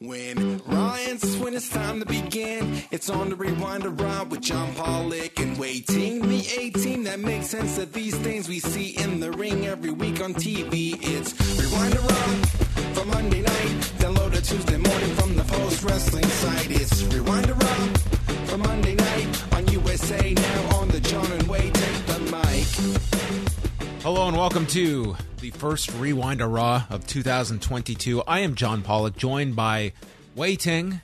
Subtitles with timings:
[0.00, 5.40] When Ryan's when it's time to begin, it's on the rewind ride with John Pollock
[5.40, 9.32] and Wai Ting the 18 that makes sense of these things we see in the
[9.32, 10.96] ring every week on TV.
[11.02, 12.48] It's rewind ride
[12.94, 16.70] for Monday night, download a Tuesday morning from the post wrestling site.
[16.70, 18.00] It's rewind ride
[18.48, 24.02] for Monday night on USA now on the John and Wade take the mic.
[24.04, 28.22] Hello and welcome to the first Rewind a Raw of 2022.
[28.26, 29.92] I am John Pollock, joined by
[30.34, 31.00] Wai Ting.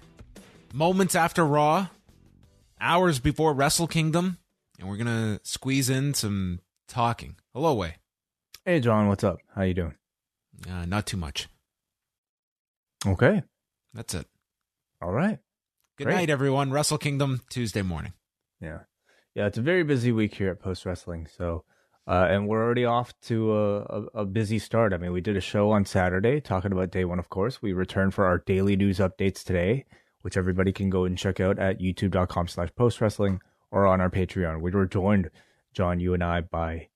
[0.72, 1.86] Moments after Raw,
[2.80, 4.38] hours before Wrestle Kingdom,
[4.80, 7.36] and we're gonna squeeze in some talking.
[7.52, 7.96] Hello, Wai.
[8.64, 9.38] Hey, John, what's up?
[9.54, 9.94] How you doing?
[10.68, 11.48] Uh, not too much.
[13.06, 13.42] Okay.
[13.92, 14.26] That's it.
[15.00, 15.38] All right.
[15.96, 16.14] Good Great.
[16.14, 16.72] night, everyone.
[16.72, 18.14] Wrestle Kingdom Tuesday morning.
[18.60, 18.80] Yeah.
[19.34, 21.28] Yeah, it's a very busy week here at Post Wrestling.
[21.36, 21.64] So,
[22.06, 24.92] uh, and we're already off to a, a, a busy start.
[24.92, 27.62] I mean, we did a show on Saturday talking about day one, of course.
[27.62, 29.86] We returned for our daily news updates today,
[30.22, 34.10] which everybody can go and check out at youtube.com slash post wrestling or on our
[34.10, 34.60] Patreon.
[34.60, 35.30] We were joined,
[35.72, 36.88] John, you and I, by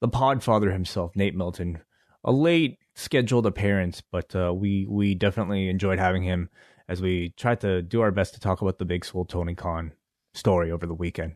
[0.00, 1.80] the podfather himself, Nate Milton.
[2.24, 6.50] A late scheduled appearance, but uh, we we definitely enjoyed having him
[6.88, 9.92] as we tried to do our best to talk about the Big Swole Tony Khan
[10.34, 11.34] story over the weekend.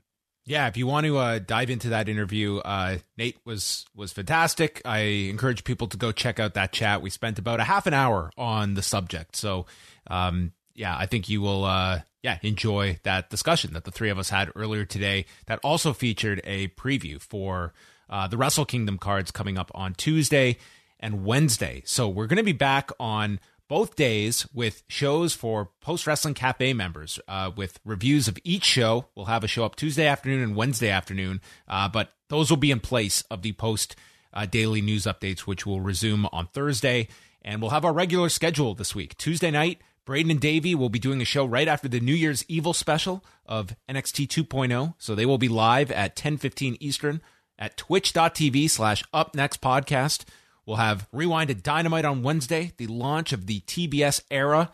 [0.49, 4.81] Yeah, if you want to uh, dive into that interview, uh, Nate was was fantastic.
[4.85, 4.99] I
[5.29, 7.03] encourage people to go check out that chat.
[7.03, 9.67] We spent about a half an hour on the subject, so
[10.07, 14.21] um, yeah, I think you will uh, yeah enjoy that discussion that the three of
[14.21, 15.27] us had earlier today.
[15.47, 17.75] That also featured a preview for
[18.09, 20.59] uh, the Wrestle Kingdom cards coming up on Tuesday
[21.01, 21.83] and Wednesday.
[21.85, 26.73] So we're going to be back on both days with shows for post wrestling cafe
[26.73, 29.07] members uh, with reviews of each show.
[29.15, 32.71] We'll have a show up tuesday afternoon and wednesday afternoon uh, but those will be
[32.71, 33.97] in place of the post
[34.33, 37.09] uh, daily news updates which will resume on thursday.
[37.43, 39.17] And we'll have our regular schedule this week.
[39.17, 42.45] Tuesday night braden and davey will be doing a show right after the new year's
[42.49, 47.21] evil special of nxt 2.0 so they will be live at 10.15 eastern
[47.59, 50.25] at twitch.tv slash up next podcast
[50.67, 54.73] We'll have Rewinded Dynamite on Wednesday, the launch of the TBS era,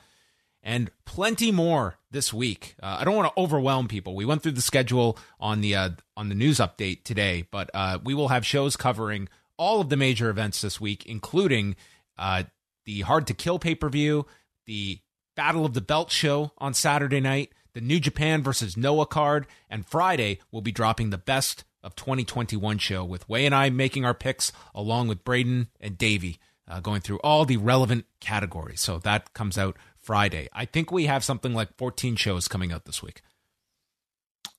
[0.62, 2.76] and plenty more this week.
[2.82, 4.14] Uh, I don't want to overwhelm people.
[4.14, 7.98] We went through the schedule on the uh, on the news update today, but uh,
[8.02, 11.76] we will have shows covering all of the major events this week, including
[12.16, 12.44] uh,
[12.86, 14.26] the Hard to Kill pay per view,
[14.66, 14.98] the
[15.36, 19.86] Battle of the Belt show on Saturday night, the New Japan versus Noah card, and
[19.86, 24.14] Friday we'll be dropping the best of 2021 show with Wai and I making our
[24.14, 26.38] picks along with Braden and Davey
[26.68, 28.80] uh, going through all the relevant categories.
[28.80, 30.48] So that comes out Friday.
[30.52, 33.22] I think we have something like 14 shows coming out this week.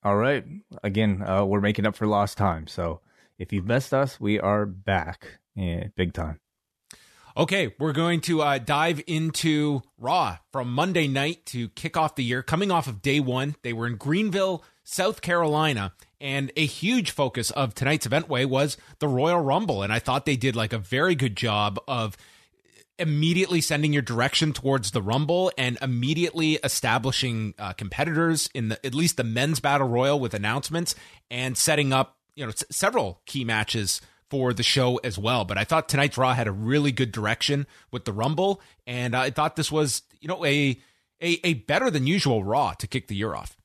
[0.04, 0.44] All right.
[0.84, 2.68] Again, uh, we're making up for lost time.
[2.68, 3.00] So
[3.38, 5.40] if you've missed us, we are back.
[5.56, 6.40] Yeah, big time.
[7.36, 12.24] Okay, we're going to uh, dive into Raw from Monday night to kick off the
[12.24, 12.44] year.
[12.44, 15.94] Coming off of day one, they were in Greenville, South Carolina,
[16.24, 19.84] and a huge focus of tonight's event Wai was the Royal Rumble.
[19.84, 22.16] And I thought they did like a very good job of
[22.98, 28.96] immediately sending your direction towards the Rumble and immediately establishing uh, competitors in the at
[28.96, 30.96] least the men's battle royal with announcements
[31.30, 34.00] and setting up you know s- several key matches
[34.30, 35.44] for the show as well.
[35.44, 39.30] But I thought tonight's Raw had a really good direction with the Rumble, and I
[39.30, 40.80] thought this was you know a
[41.22, 43.58] a, a better than usual Raw to kick the year off.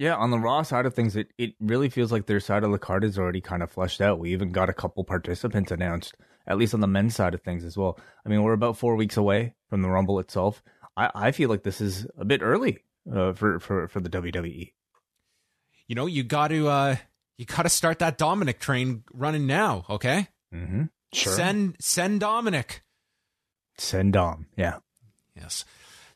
[0.00, 2.72] Yeah, on the Raw side of things, it, it really feels like their side of
[2.72, 4.18] the card is already kind of fleshed out.
[4.18, 6.14] We even got a couple participants announced,
[6.46, 8.00] at least on the men's side of things as well.
[8.24, 10.62] I mean, we're about four weeks away from the Rumble itself.
[10.96, 12.78] I, I feel like this is a bit early
[13.14, 14.72] uh, for, for, for the WWE.
[15.86, 16.96] You know, you got to uh,
[17.36, 19.84] you got to start that Dominic train running now.
[19.90, 20.84] Okay, mm-hmm.
[21.12, 21.32] sure.
[21.34, 22.84] Send send Dominic.
[23.76, 24.46] Send Dom.
[24.56, 24.78] Yeah.
[25.36, 25.66] Yes.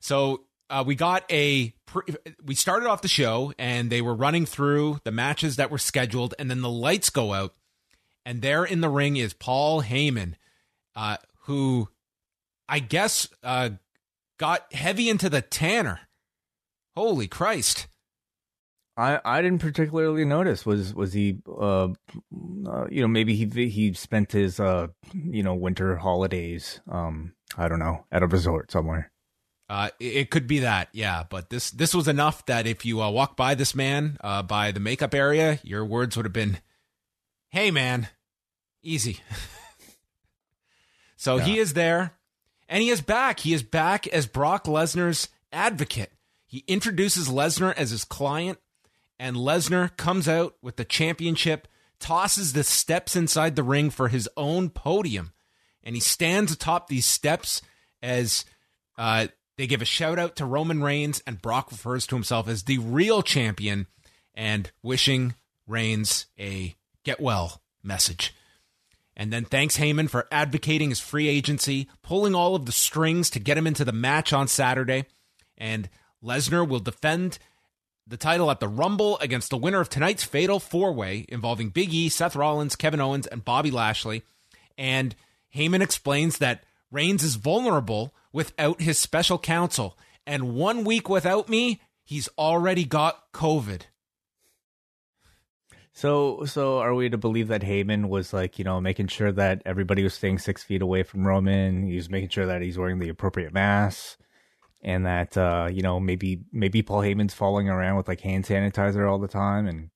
[0.01, 4.47] So uh, we got a pre- we started off the show and they were running
[4.47, 7.55] through the matches that were scheduled and then the lights go out
[8.25, 10.35] and there in the ring is Paul Heyman
[10.97, 11.89] uh, who
[12.69, 13.71] I guess uh,
[14.39, 16.01] got heavy into the Tanner.
[16.97, 17.89] Holy Christ.
[18.97, 20.65] I, I didn't particularly notice.
[20.65, 25.55] Was was he uh, uh, you know maybe he he spent his uh you know
[25.55, 29.11] winter holidays um I don't know at a resort somewhere.
[29.69, 31.25] Uh, it could be that, yeah.
[31.29, 34.73] But this this was enough that if you uh, walk by this man uh, by
[34.73, 36.59] the makeup area, your words would have been,
[37.49, 38.09] "Hey, man,
[38.83, 39.21] easy."
[41.17, 41.45] so yeah.
[41.45, 42.13] he is there,
[42.69, 43.41] and he is back.
[43.41, 46.13] He is back as Brock Lesnar's advocate.
[46.47, 48.59] He introduces Lesnar as his client,
[49.19, 51.69] and Lesnar comes out with the championship,
[51.99, 55.33] tosses the steps inside the ring for his own podium,
[55.83, 57.63] and he stands atop these steps
[58.03, 58.45] as.
[58.97, 62.65] Uh, they give a shout out to Roman Reigns, and Brock refers to himself as
[62.65, 63.87] the real champion
[64.35, 65.35] and wishing
[65.67, 68.35] Reigns a get well message.
[69.17, 73.39] And then thanks Heyman for advocating his free agency, pulling all of the strings to
[73.39, 75.07] get him into the match on Saturday.
[75.57, 75.89] And
[76.23, 77.39] Lesnar will defend
[78.07, 81.95] the title at the Rumble against the winner of tonight's fatal four way involving Big
[81.95, 84.25] E, Seth Rollins, Kevin Owens, and Bobby Lashley.
[84.77, 85.15] And
[85.55, 89.97] Heyman explains that Reigns is vulnerable without his special counsel.
[90.27, 93.83] And one week without me, he's already got COVID.
[95.93, 99.63] So, so are we to believe that Heyman was like, you know, making sure that
[99.65, 101.85] everybody was staying six feet away from Roman?
[101.85, 104.19] He was making sure that he's wearing the appropriate mask,
[104.83, 109.09] and that, uh, you know, maybe maybe Paul Heyman's following around with like hand sanitizer
[109.09, 109.91] all the time, and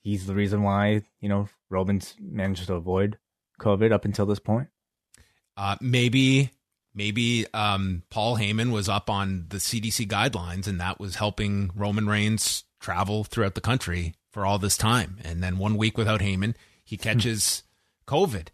[0.00, 3.16] he's the reason why you know Roman's managed to avoid
[3.60, 4.68] COVID up until this point.
[5.56, 6.50] Uh, maybe
[6.94, 12.06] maybe um, Paul Heyman was up on the CDC guidelines and that was helping Roman
[12.06, 15.18] Reigns travel throughout the country for all this time.
[15.24, 16.54] And then one week without Heyman,
[16.84, 17.62] he catches
[18.06, 18.48] COVID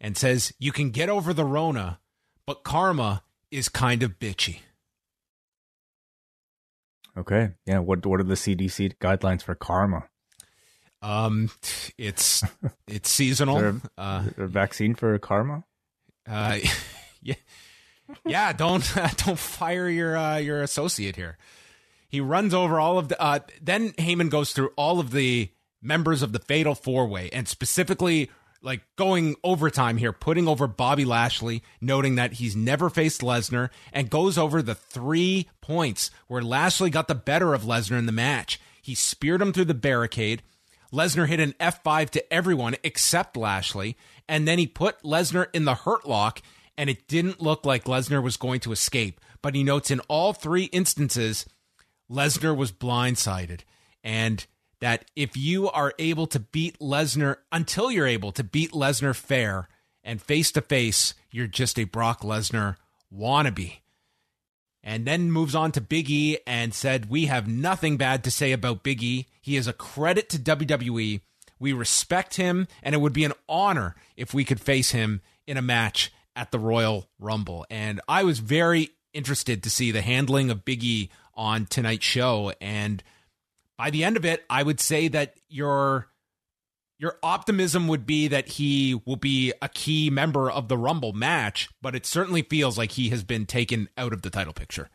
[0.00, 2.00] and says, You can get over the Rona,
[2.46, 4.60] but karma is kind of bitchy.
[7.16, 7.50] Okay.
[7.66, 7.78] Yeah.
[7.78, 10.08] What what are the CDC guidelines for karma?
[11.00, 11.50] Um,
[11.98, 12.42] it's
[12.88, 13.58] it's seasonal.
[13.58, 15.64] a, uh, a vaccine for karma?
[16.28, 16.58] Uh,
[17.22, 17.34] yeah,
[18.26, 18.84] yeah, don't
[19.16, 21.38] don't fire your uh, your associate here.
[22.08, 23.20] He runs over all of the.
[23.20, 25.50] Uh, then Heyman goes through all of the
[25.82, 28.30] members of the Fatal Four Way, and specifically
[28.62, 34.08] like going overtime here, putting over Bobby Lashley, noting that he's never faced Lesnar, and
[34.08, 38.58] goes over the three points where Lashley got the better of Lesnar in the match.
[38.80, 40.42] He speared him through the barricade.
[40.92, 43.96] Lesnar hit an F5 to everyone except Lashley,
[44.28, 46.40] and then he put Lesnar in the hurt lock
[46.76, 49.20] and it didn't look like Lesnar was going to escape.
[49.42, 51.46] But he notes in all three instances,
[52.10, 53.60] Lesnar was blindsided.
[54.02, 54.46] And
[54.80, 59.68] that if you are able to beat Lesnar until you're able to beat Lesnar fair
[60.02, 62.76] and face to face, you're just a Brock Lesnar
[63.10, 63.78] wannabe.
[64.82, 68.52] And then moves on to Big E and said, We have nothing bad to say
[68.52, 69.26] about Big E.
[69.40, 71.22] He is a credit to WWE.
[71.58, 75.56] We respect him, and it would be an honor if we could face him in
[75.56, 77.66] a match at the Royal Rumble.
[77.70, 82.52] And I was very interested to see the handling of Biggie on tonight's show.
[82.60, 83.02] And
[83.76, 86.08] by the end of it, I would say that your
[86.98, 91.68] your optimism would be that he will be a key member of the Rumble match,
[91.82, 94.88] but it certainly feels like he has been taken out of the title picture.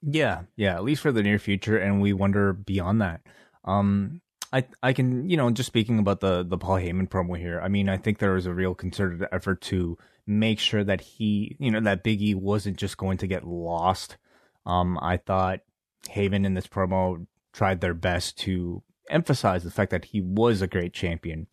[0.00, 3.20] Yeah, yeah, at least for the near future, and we wonder beyond that.
[3.64, 4.20] Um,
[4.52, 7.60] I I can you know just speaking about the the Paul Heyman promo here.
[7.60, 11.56] I mean, I think there was a real concerted effort to make sure that he,
[11.58, 14.16] you know, that Biggie wasn't just going to get lost.
[14.66, 15.60] Um, I thought
[16.08, 20.66] Haven in this promo tried their best to emphasize the fact that he was a
[20.66, 21.46] great champion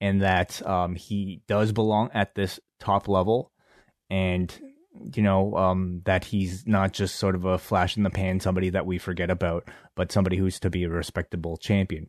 [0.00, 3.52] and that um, he does belong at this top level.
[4.10, 4.54] And
[5.14, 8.70] you know, um, that he's not just sort of a flash in the pan, somebody
[8.70, 12.08] that we forget about, but somebody who's to be a respectable champion.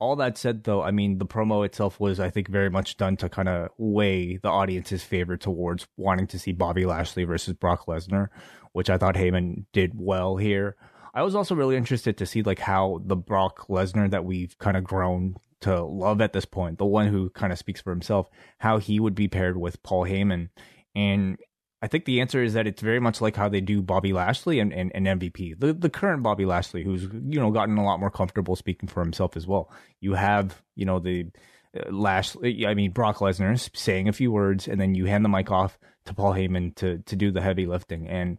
[0.00, 3.18] All that said, though, I mean, the promo itself was, I think, very much done
[3.18, 7.84] to kind of weigh the audience's favor towards wanting to see Bobby Lashley versus Brock
[7.86, 8.28] Lesnar,
[8.72, 10.76] which I thought Heyman did well here.
[11.12, 14.76] I was also really interested to see like how the Brock Lesnar that we've kind
[14.76, 18.30] of grown to love at this point, the one who kind of speaks for himself,
[18.58, 20.48] how he would be paired with Paul Heyman.
[20.94, 21.36] And
[21.82, 24.60] I think the answer is that it's very much like how they do Bobby Lashley
[24.60, 25.58] and, and, and MVP.
[25.58, 29.02] The the current Bobby Lashley, who's you know gotten a lot more comfortable speaking for
[29.02, 29.70] himself as well.
[30.00, 31.26] You have you know the
[31.74, 35.30] uh, Lashley, I mean Brock Lesnar saying a few words, and then you hand the
[35.30, 38.08] mic off to Paul Heyman to to do the heavy lifting.
[38.08, 38.38] And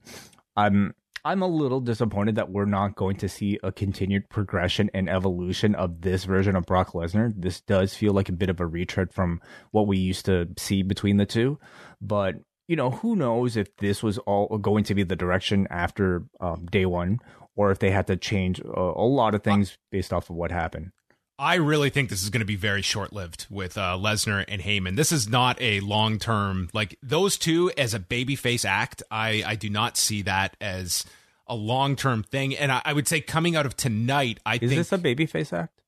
[0.56, 0.94] I'm
[1.24, 5.76] I'm a little disappointed that we're not going to see a continued progression and evolution
[5.76, 7.34] of this version of Brock Lesnar.
[7.36, 10.82] This does feel like a bit of a retread from what we used to see
[10.82, 11.60] between the two,
[12.02, 12.36] but
[12.72, 16.68] you know, who knows if this was all going to be the direction after um,
[16.68, 17.20] day one,
[17.54, 20.52] or if they had to change a, a, lot of things based off of what
[20.52, 20.94] happened.
[21.38, 24.62] I really think this is going to be very short lived with uh, Lesnar and
[24.62, 24.96] Heyman.
[24.96, 29.04] This is not a long term like those two as a babyface act.
[29.12, 31.04] I I do not see that as
[31.48, 32.56] a long term thing.
[32.56, 34.98] And I, I, would say coming out of tonight, I think is think this a
[34.98, 35.81] babyface act?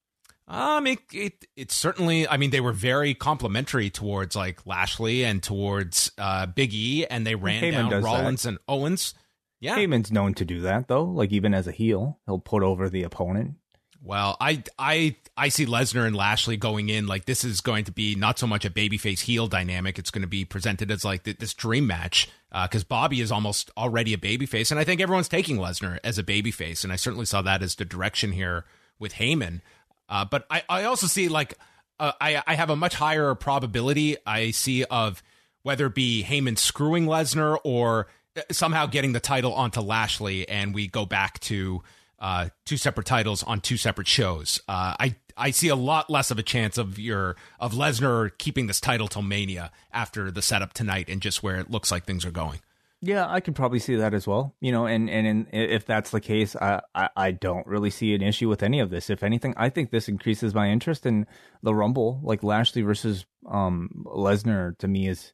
[0.47, 2.27] Um, it, it it certainly.
[2.27, 7.25] I mean, they were very complimentary towards like Lashley and towards uh, Big E, and
[7.25, 8.49] they ran Heyman down Rollins that.
[8.49, 9.13] and Owens.
[9.61, 11.05] Yeah, Heyman's known to do that though.
[11.05, 13.55] Like even as a heel, he'll put over the opponent.
[14.01, 17.93] Well, I I I see Lesnar and Lashley going in like this is going to
[17.93, 19.97] be not so much a babyface heel dynamic.
[19.97, 23.71] It's going to be presented as like this dream match because uh, Bobby is almost
[23.77, 27.25] already a babyface, and I think everyone's taking Lesnar as a babyface, and I certainly
[27.25, 28.65] saw that as the direction here
[28.99, 29.61] with Heyman.
[30.13, 31.55] Uh, but I, I also see like
[31.99, 35.23] uh, I I have a much higher probability I see of
[35.63, 38.05] whether it be Heyman screwing Lesnar or
[38.37, 41.81] uh, somehow getting the title onto Lashley, and we go back to
[42.19, 44.61] uh, two separate titles on two separate shows.
[44.67, 48.67] Uh, I I see a lot less of a chance of your of Lesnar keeping
[48.67, 52.23] this title till Mania after the setup tonight and just where it looks like things
[52.23, 52.59] are going.
[53.05, 54.55] Yeah, I can probably see that as well.
[54.61, 58.15] You know, and and in, if that's the case, I, I, I don't really see
[58.15, 59.09] an issue with any of this.
[59.09, 61.27] If anything, I think this increases my interest in
[61.61, 62.21] the Rumble.
[62.23, 65.33] Like Lashley versus um Lesnar to me is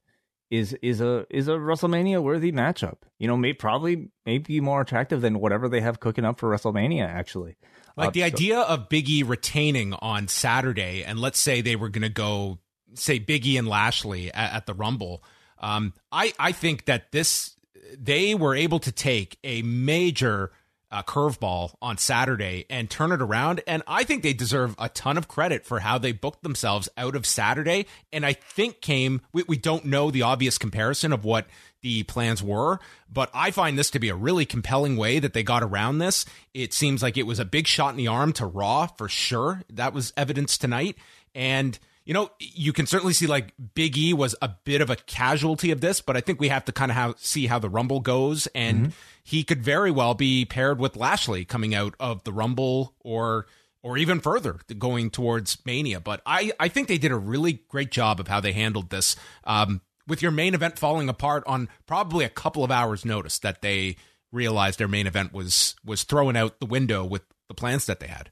[0.49, 2.97] is is a is a WrestleMania worthy matchup.
[3.19, 7.07] You know, may probably maybe more attractive than whatever they have cooking up for WrestleMania.
[7.07, 7.55] Actually,
[7.95, 8.25] like uh, the so.
[8.25, 12.57] idea of Biggie retaining on Saturday, and let's say they were going to go
[12.95, 15.23] say Biggie and Lashley at, at the Rumble.
[15.59, 17.55] Um, I I think that this
[17.97, 20.51] they were able to take a major
[20.91, 23.61] uh, curveball on Saturday and turn it around.
[23.67, 27.15] And I think they deserve a ton of credit for how they booked themselves out
[27.15, 27.85] of Saturday.
[28.11, 31.47] And I think came, we, we don't know the obvious comparison of what
[31.81, 32.79] the plans were,
[33.09, 36.25] but I find this to be a really compelling way that they got around this.
[36.53, 39.61] It seems like it was a big shot in the arm to Raw for sure.
[39.69, 40.97] That was evidence tonight.
[41.35, 44.95] And you know, you can certainly see like Big E was a bit of a
[44.95, 47.69] casualty of this, but I think we have to kind of have, see how the
[47.69, 48.47] Rumble goes.
[48.55, 48.89] And mm-hmm.
[49.23, 53.47] he could very well be paired with Lashley coming out of the Rumble or
[53.81, 55.99] or even further going towards Mania.
[56.01, 59.15] But I, I think they did a really great job of how they handled this.
[59.45, 63.61] Um, with your main event falling apart on probably a couple of hours notice that
[63.61, 63.95] they
[64.31, 68.07] realized their main event was was thrown out the window with the plans that they
[68.07, 68.29] had.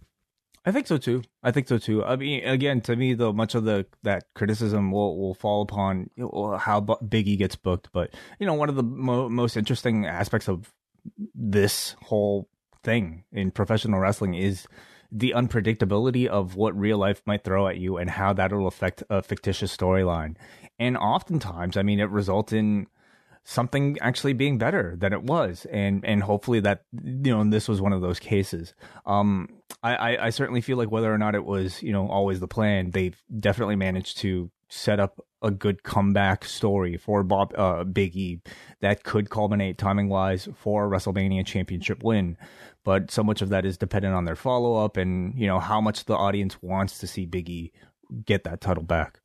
[0.68, 1.24] I think so too.
[1.42, 2.04] I think so too.
[2.04, 6.10] I mean, again, to me, though, much of the that criticism will will fall upon
[6.18, 7.88] you know, how Biggie gets booked.
[7.94, 10.74] But you know, one of the mo- most interesting aspects of
[11.34, 12.50] this whole
[12.84, 14.68] thing in professional wrestling is
[15.10, 19.22] the unpredictability of what real life might throw at you and how that'll affect a
[19.22, 20.36] fictitious storyline.
[20.78, 22.88] And oftentimes, I mean, it results in
[23.50, 25.66] something actually being better than it was.
[25.72, 28.74] And and hopefully that you know this was one of those cases.
[29.06, 29.48] Um
[29.82, 32.48] I, I i certainly feel like whether or not it was you know always the
[32.48, 38.16] plan they've definitely managed to set up a good comeback story for bob uh big
[38.18, 38.42] e
[38.82, 42.38] that could culminate timing wise for a wrestlemania championship win.
[42.84, 46.04] But so much of that is dependent on their follow-up and you know how much
[46.04, 47.72] the audience wants to see big e
[48.26, 49.22] get that title back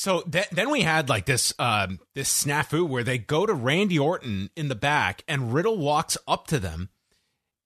[0.00, 3.98] so th- then we had like this um, this snafu where they go to Randy
[3.98, 6.88] Orton in the back, and Riddle walks up to them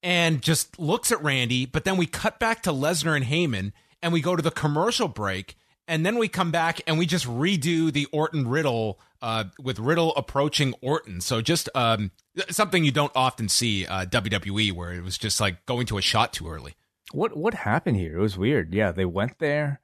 [0.03, 1.65] and just looks at Randy.
[1.65, 3.71] But then we cut back to Lesnar and Heyman,
[4.03, 7.25] and we go to the commercial break, and then we come back and we just
[7.25, 11.21] redo the Orton Riddle uh, with Riddle approaching Orton.
[11.21, 12.11] So just um,
[12.51, 16.03] something you don't often see uh, WWE, where it was just like going to a
[16.03, 16.75] shot too early.
[17.13, 18.19] What what happened here?
[18.19, 18.75] It was weird.
[18.75, 19.81] Yeah, they went there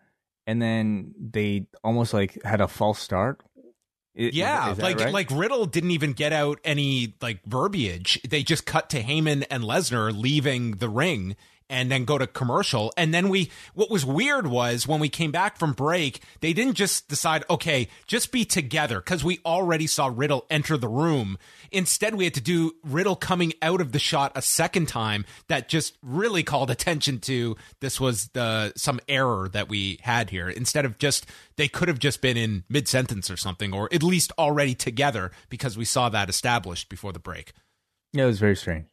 [0.47, 3.41] and then they almost like had a false start
[4.15, 5.13] Yeah, like right?
[5.13, 8.21] like Riddle didn't even get out any like verbiage.
[8.29, 11.37] They just cut to Heyman and Lesnar leaving the ring
[11.71, 12.93] and then go to commercial.
[12.97, 16.75] And then we what was weird was when we came back from break, they didn't
[16.75, 21.39] just decide, okay, just be together because we already saw Riddle enter the room.
[21.71, 25.69] Instead, we had to do Riddle coming out of the shot a second time that
[25.69, 30.51] just really called attention to this was the some error that we had here.
[30.51, 34.03] Instead of just they could have just been in mid sentence or something, or at
[34.03, 37.53] least already together because we saw that established before the break.
[38.13, 38.87] yeah, it was very strange.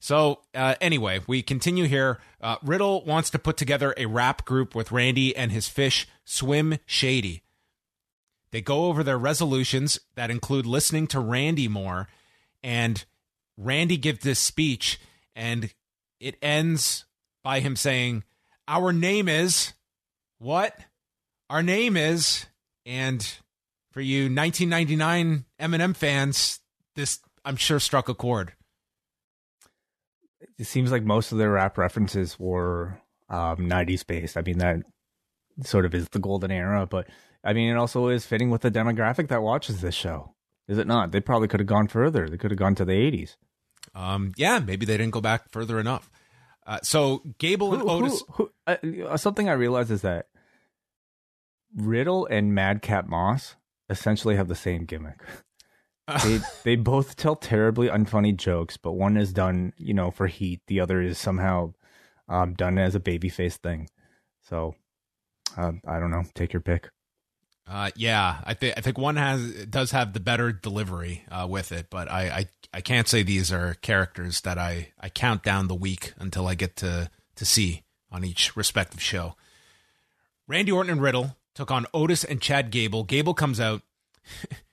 [0.00, 2.18] So uh, anyway, we continue here.
[2.40, 6.78] Uh, Riddle wants to put together a rap group with Randy and his fish Swim
[6.86, 7.42] Shady.
[8.50, 12.08] They go over their resolutions that include listening to Randy more,
[12.64, 13.04] and
[13.56, 14.98] Randy gives this speech,
[15.36, 15.72] and
[16.18, 17.04] it ends
[17.44, 18.24] by him saying,
[18.66, 19.74] "Our name is
[20.38, 20.76] what?
[21.48, 22.46] Our name is."
[22.84, 23.22] And
[23.92, 26.60] for you 1999 Eminem fans,
[26.96, 28.54] this I'm sure struck a chord.
[30.58, 34.36] It seems like most of their rap references were um, 90s based.
[34.36, 34.78] I mean, that
[35.62, 37.06] sort of is the golden era, but
[37.44, 40.34] I mean, it also is fitting with the demographic that watches this show.
[40.68, 41.10] Is it not?
[41.12, 42.28] They probably could have gone further.
[42.28, 43.36] They could have gone to the 80s.
[43.94, 46.10] Um, yeah, maybe they didn't go back further enough.
[46.66, 48.22] Uh, so Gable and Who- Otis.
[48.34, 48.50] who-
[48.82, 50.26] who- uh, something I realized is that
[51.74, 53.56] Riddle and Madcap Moss
[53.88, 55.20] essentially have the same gimmick.
[56.22, 60.60] they they both tell terribly unfunny jokes, but one is done, you know, for heat.
[60.66, 61.74] The other is somehow
[62.28, 63.88] um, done as a babyface thing.
[64.42, 64.74] So
[65.56, 66.24] uh, I don't know.
[66.34, 66.90] Take your pick.
[67.68, 71.70] Uh, yeah, I think I think one has does have the better delivery uh, with
[71.70, 75.68] it, but I, I I can't say these are characters that I I count down
[75.68, 79.36] the week until I get to to see on each respective show.
[80.48, 83.04] Randy Orton and Riddle took on Otis and Chad Gable.
[83.04, 83.82] Gable comes out.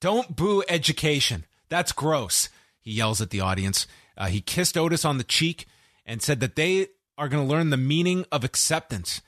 [0.00, 1.44] Don't boo education.
[1.68, 2.48] That's gross.
[2.80, 3.86] He yells at the audience.
[4.16, 5.66] Uh, he kissed Otis on the cheek
[6.04, 9.20] and said that they are going to learn the meaning of acceptance.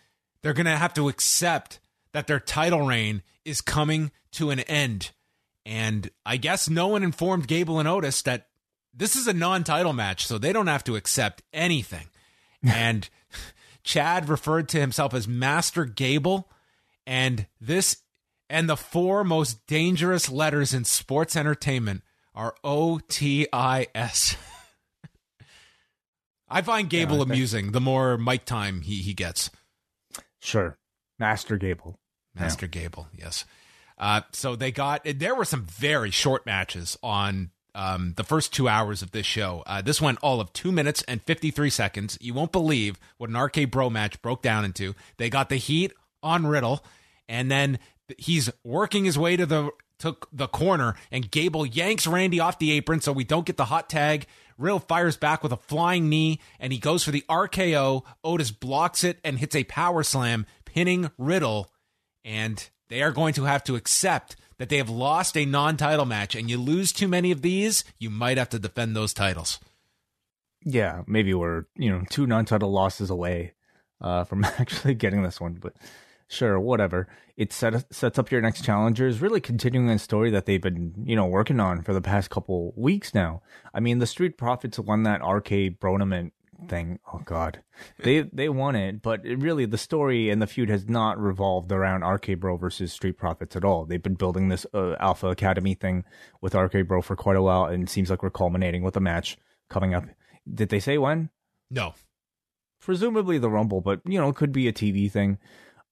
[0.43, 1.79] They're going to have to accept
[2.13, 5.11] that their title reign is coming to an end.
[5.65, 8.49] And I guess no one informed Gable and Otis that
[8.95, 12.09] this is a non title match, so they don't have to accept anything.
[12.63, 13.09] and
[13.85, 16.49] Chad referred to himself as Master Gable.
[17.07, 18.02] And this
[18.53, 22.03] and the four most dangerous letters in sports entertainment
[22.35, 24.37] are O T I S.
[26.49, 29.51] I find Gable Yeah, I think- amusing the more mic time he, he gets.
[30.41, 30.77] Sure,
[31.19, 31.99] Master Gable.
[32.35, 33.45] Master Gable, yes.
[33.99, 38.69] Uh, so they got there were some very short matches on um, the first two
[38.69, 39.63] hours of this show.
[39.67, 42.19] Uh, this went all of two minutes and fifty three seconds.
[42.21, 44.95] You won't believe what an RK-Bro match broke down into.
[45.19, 46.85] They got the heat on Riddle,
[47.29, 47.79] and then
[48.19, 52.73] he's working his way to the took the corner, and Gable yanks Randy off the
[52.73, 54.27] apron so we don't get the hot tag.
[54.59, 58.03] Riddle fires back with a flying knee, and he goes for the RKO.
[58.25, 61.71] Otis blocks it and hits a power slam, pinning Riddle
[62.25, 66.35] and they are going to have to accept that they have lost a non-title match
[66.35, 69.59] and you lose too many of these you might have to defend those titles
[70.65, 73.55] Yeah, maybe we're you know two non-title losses away
[74.01, 75.75] uh, from actually getting this one, but
[76.33, 77.09] sure, whatever.
[77.37, 81.17] It set, sets up your next challengers, really continuing a story that they've been you
[81.17, 83.43] know working on for the past couple weeks now.
[83.75, 86.33] I mean, the Street Profits won that RK-Bronament
[86.69, 86.99] thing.
[87.13, 87.63] Oh God,
[87.99, 91.73] they they won it, but it really the story and the feud has not revolved
[91.73, 93.85] around RK-Bro versus Street Profits at all.
[93.85, 96.05] They've been building this uh, Alpha Academy thing
[96.41, 99.39] with RK-Bro for quite a while, and it seems like we're culminating with a match
[99.69, 100.05] coming up.
[100.53, 101.31] Did they say when?
[101.71, 101.95] no
[102.81, 105.39] Presumably the Rumble, but you know, it could be a TV thing.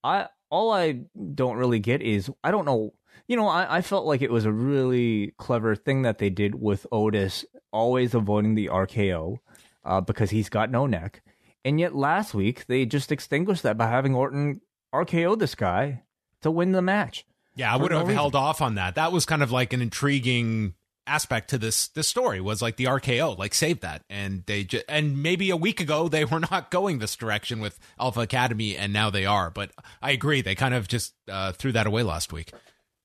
[0.05, 1.03] I all I
[1.35, 2.95] don't really get is I don't know.
[3.29, 6.55] You know, I, I felt like it was a really clever thing that they did
[6.61, 9.39] with Otis always avoiding the RKO
[9.85, 11.23] uh, because he's got no neck.
[11.65, 14.61] And yet last week they just extinguished that by having Orton
[14.93, 16.03] RKO this guy
[16.43, 17.25] to win the match.
[17.55, 18.17] yeah i would no have reason.
[18.17, 20.75] held off on that that was kind of like an intriguing
[21.07, 24.85] aspect to this this story was like the rko like save that and they just
[24.89, 28.93] and maybe a week ago they were not going this direction with alpha academy and
[28.93, 32.33] now they are but i agree they kind of just uh, threw that away last
[32.33, 32.53] week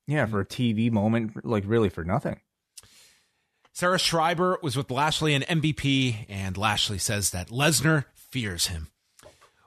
[0.07, 2.39] Yeah, for a TV moment, like really for nothing.
[3.73, 8.89] Sarah Schreiber was with Lashley and MVP, and Lashley says that Lesnar fears him.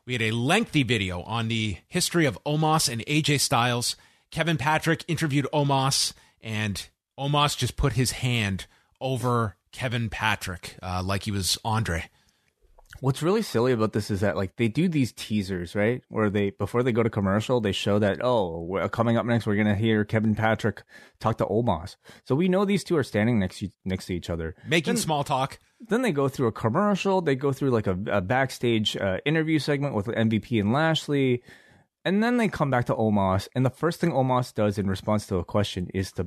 [0.06, 3.96] We had a lengthy video on the history of Omos and AJ Styles.
[4.30, 6.86] Kevin Patrick interviewed Omos, and
[7.18, 8.66] Omos just put his hand
[9.00, 12.08] over Kevin Patrick uh, like he was Andre.
[13.00, 16.02] What's really silly about this is that like they do these teasers, right?
[16.08, 19.46] Where they before they go to commercial, they show that oh, we're, coming up next,
[19.46, 20.82] we're gonna hear Kevin Patrick
[21.20, 21.96] talk to Omos.
[22.24, 25.02] So we know these two are standing next to, next to each other, making then,
[25.02, 25.58] small talk.
[25.80, 27.20] Then they go through a commercial.
[27.20, 31.42] They go through like a, a backstage uh, interview segment with MVP and Lashley,
[32.04, 33.48] and then they come back to Omos.
[33.54, 36.26] And the first thing Omos does in response to a question is to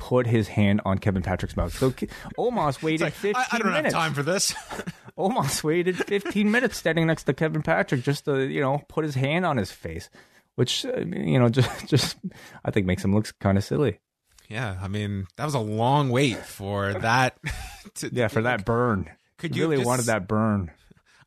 [0.00, 1.76] put his hand on Kevin Patrick's mouth.
[1.76, 1.92] So
[2.36, 3.94] Omos waited like, 15 I, I don't minutes.
[3.94, 4.52] have time for this.
[5.18, 9.14] Omos waited 15 minutes standing next to Kevin Patrick just to, you know, put his
[9.14, 10.10] hand on his face,
[10.56, 12.16] which, uh, you know, just, just,
[12.64, 14.00] I think makes him look kind of silly.
[14.48, 14.78] Yeah.
[14.82, 17.38] I mean, that was a long wait for that.
[17.94, 19.10] To, yeah, for that burn.
[19.38, 20.70] Could you really just, wanted that burn?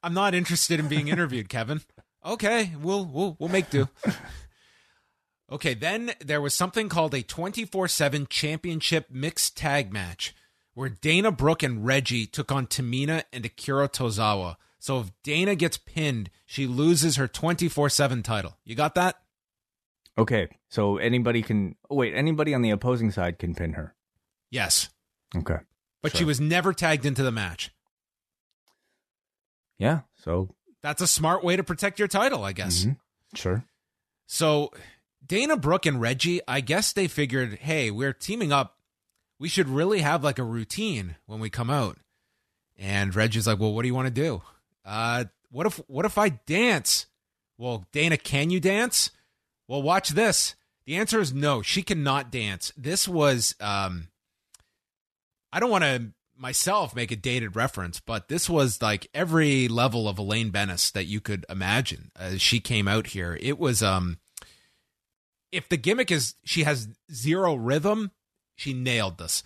[0.04, 1.82] I'm not interested in being interviewed, Kevin.
[2.24, 3.90] Okay, we'll we'll we'll make do.
[5.54, 10.36] Okay, then there was something called a 24 7 championship mixed tag match
[10.74, 14.56] where Dana Brooke and Reggie took on Tamina and Akira Tozawa.
[14.80, 18.58] So if Dana gets pinned, she loses her 24 7 title.
[18.66, 19.18] You got that?
[20.18, 21.76] Okay, so anybody can.
[21.88, 23.94] Oh, wait, anybody on the opposing side can pin her?
[24.50, 24.90] Yes.
[25.36, 25.58] Okay.
[26.02, 26.20] But sure.
[26.20, 27.72] she was never tagged into the match.
[29.78, 30.56] Yeah, so.
[30.82, 32.82] That's a smart way to protect your title, I guess.
[32.82, 32.92] Mm-hmm.
[33.36, 33.64] Sure.
[34.26, 34.72] So
[35.26, 38.78] Dana Brooke and Reggie, I guess they figured, hey, we're teaming up.
[39.40, 41.98] We should really have like a routine when we come out.
[42.78, 44.42] And Reggie's like, well, what do you want to do?
[44.86, 47.06] Uh, what if what if I dance?
[47.58, 49.12] Well, Dana, can you dance?
[49.68, 50.56] Well, watch this.
[50.86, 51.62] The answer is no.
[51.62, 52.74] She cannot dance.
[52.76, 54.10] This was um
[55.52, 60.10] I don't want to myself make a dated reference, but this was like every level
[60.10, 63.38] of Elaine Benes that you could imagine as she came out here.
[63.40, 64.18] It was um
[65.54, 68.12] if the gimmick is she has zero rhythm,
[68.56, 69.44] she nailed this.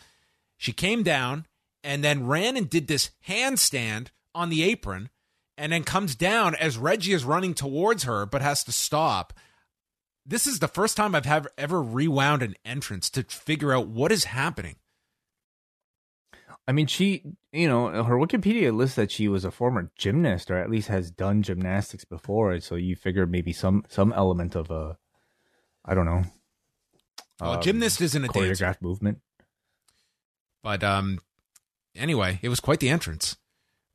[0.58, 1.46] She came down
[1.84, 5.10] and then ran and did this handstand on the apron
[5.58, 9.34] and then comes down as Reggie is running towards her but has to stop.
[10.26, 14.12] This is the first time I've have, ever rewound an entrance to figure out what
[14.12, 14.78] is happening.
[16.70, 20.58] I mean, she, you know, her Wikipedia lists that she was a former gymnast, or
[20.58, 22.60] at least has done gymnastics before.
[22.60, 24.98] So you figure maybe some some element of a
[25.88, 26.23] I don't know.
[27.39, 28.80] Well, um, gymnast isn't a choreographed dancer.
[28.82, 29.19] movement.
[30.63, 31.19] But um,
[31.95, 33.38] anyway, it was quite the entrance.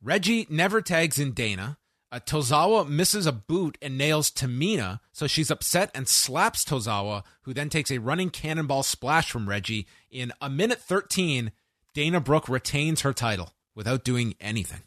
[0.01, 1.77] Reggie never tags in Dana.
[2.11, 7.53] Uh, Tozawa misses a boot and nails Tamina, so she's upset and slaps Tozawa, who
[7.53, 9.87] then takes a running cannonball splash from Reggie.
[10.11, 11.51] In a minute 13,
[11.93, 14.81] Dana Brooke retains her title without doing anything.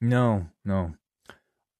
[0.00, 0.94] No, no.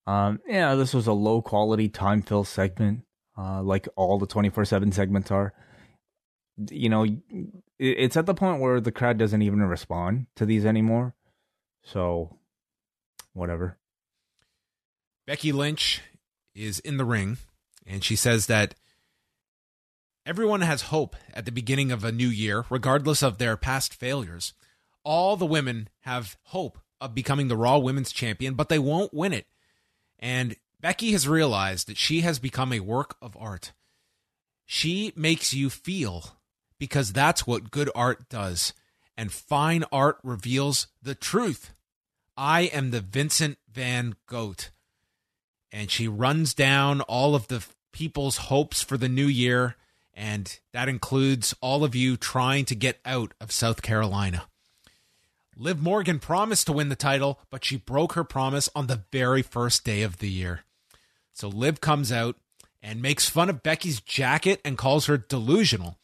[0.06, 3.02] Um, yeah, this was a low quality time fill segment
[3.36, 5.52] uh, like all the 24 7 segments are.
[6.70, 7.06] You know,
[7.78, 11.14] it's at the point where the crowd doesn't even respond to these anymore.
[11.82, 12.36] So,
[13.32, 13.78] whatever.
[15.26, 16.02] Becky Lynch
[16.54, 17.38] is in the ring,
[17.86, 18.74] and she says that
[20.26, 24.52] everyone has hope at the beginning of a new year, regardless of their past failures.
[25.04, 29.32] All the women have hope of becoming the Raw Women's Champion, but they won't win
[29.32, 29.46] it.
[30.18, 33.72] And Becky has realized that she has become a work of art.
[34.66, 36.36] She makes you feel
[36.76, 38.72] because that's what good art does.
[39.16, 41.72] And fine art reveals the truth.
[42.36, 44.56] I am the Vincent van Gogh.
[45.70, 49.76] And she runs down all of the people's hopes for the new year.
[50.12, 54.46] And that includes all of you trying to get out of South Carolina.
[55.56, 59.42] Liv Morgan promised to win the title, but she broke her promise on the very
[59.42, 60.64] first day of the year.
[61.42, 62.36] So Liv comes out
[62.80, 65.98] and makes fun of Becky's jacket and calls her delusional.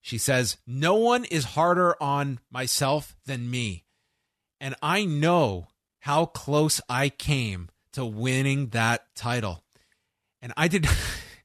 [0.00, 3.84] She says, No one is harder on myself than me.
[4.60, 5.68] And I know
[6.00, 9.62] how close I came to winning that title.
[10.42, 10.88] And I did.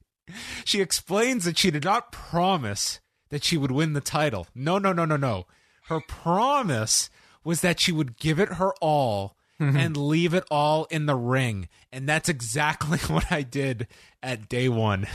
[0.64, 2.98] she explains that she did not promise
[3.28, 4.48] that she would win the title.
[4.52, 5.46] No, no, no, no, no.
[5.84, 7.08] Her promise
[7.44, 9.36] was that she would give it her all.
[9.60, 9.76] Mm-hmm.
[9.76, 11.68] and leave it all in the ring.
[11.92, 13.88] And that's exactly what I did
[14.22, 15.06] at day one.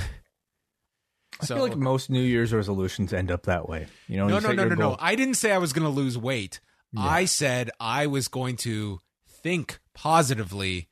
[1.42, 3.88] I so, feel like most New Year's resolutions end up that way.
[4.08, 4.98] You know, no, you no, no, no, no.
[5.00, 6.60] I didn't say I was going to lose weight.
[6.94, 7.02] Yeah.
[7.02, 10.88] I said I was going to think positively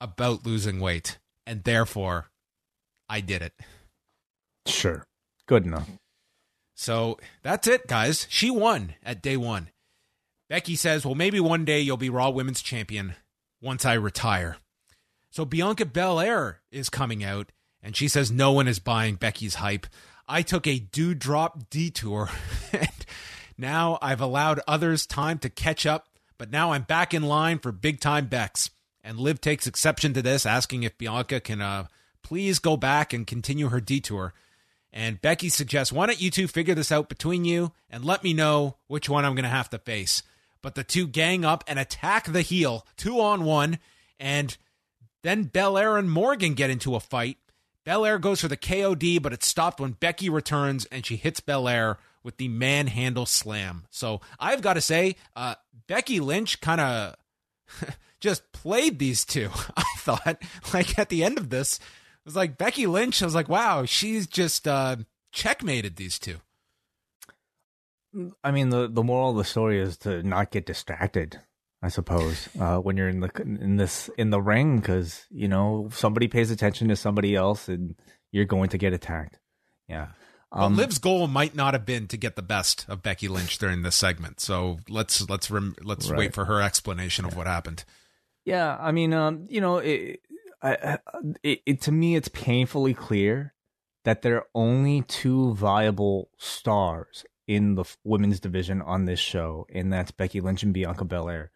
[0.00, 2.30] about losing weight, and therefore,
[3.08, 3.54] I did it.
[4.66, 5.04] Sure,
[5.46, 5.88] good enough.
[6.76, 8.26] So that's it, guys.
[8.30, 9.70] She won at day one.
[10.48, 13.14] Becky says, Well, maybe one day you'll be Raw Women's Champion
[13.60, 14.56] once I retire.
[15.30, 19.86] So Bianca Belair is coming out, and she says no one is buying Becky's hype.
[20.26, 22.30] I took a Doudrop detour,
[22.72, 23.06] and
[23.56, 26.08] now I've allowed others time to catch up,
[26.38, 28.70] but now I'm back in line for big time Bex.
[29.04, 31.86] And Liv takes exception to this, asking if Bianca can uh,
[32.22, 34.34] please go back and continue her detour.
[34.92, 38.32] And Becky suggests, why don't you two figure this out between you and let me
[38.32, 40.22] know which one I'm going to have to face.
[40.62, 43.78] But the two gang up and attack the heel, two on one.
[44.18, 44.56] And
[45.22, 47.38] then Belair and Morgan get into a fight.
[47.84, 51.98] Belair goes for the KOD, but it's stopped when Becky returns and she hits Belair
[52.22, 53.86] with the manhandle slam.
[53.90, 55.54] So I've got to say, uh,
[55.86, 57.16] Becky Lynch kind of
[58.20, 59.50] just played these two.
[59.76, 60.42] I thought,
[60.74, 63.22] like at the end of this, it was like Becky Lynch.
[63.22, 64.96] I was like, wow, she's just uh,
[65.32, 66.36] checkmated these two.
[68.42, 71.40] I mean, the the moral of the story is to not get distracted.
[71.80, 75.88] I suppose uh, when you're in the in this in the ring, because you know
[75.92, 77.94] somebody pays attention to somebody else, and
[78.32, 79.38] you're going to get attacked.
[79.88, 80.08] Yeah.
[80.50, 83.58] Um, well, Liv's goal might not have been to get the best of Becky Lynch
[83.58, 86.18] during this segment, so let's let's rem- let's right.
[86.18, 87.30] wait for her explanation yeah.
[87.30, 87.84] of what happened.
[88.44, 90.20] Yeah, I mean, um, you know, it,
[90.62, 90.98] I,
[91.42, 93.54] it, it, to me, it's painfully clear
[94.04, 99.92] that there are only two viable stars in the women's division on this show, and
[99.92, 101.50] that's Becky Lynch and Bianca Belair.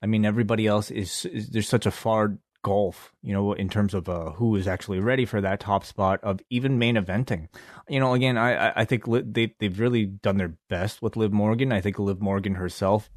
[0.00, 3.94] I mean, everybody else is, is there's such a far gulf, you know, in terms
[3.94, 7.48] of uh, who is actually ready for that top spot of even main eventing.
[7.88, 11.72] You know, again, I I think they they've really done their best with Liv Morgan.
[11.72, 13.10] I think Liv Morgan herself,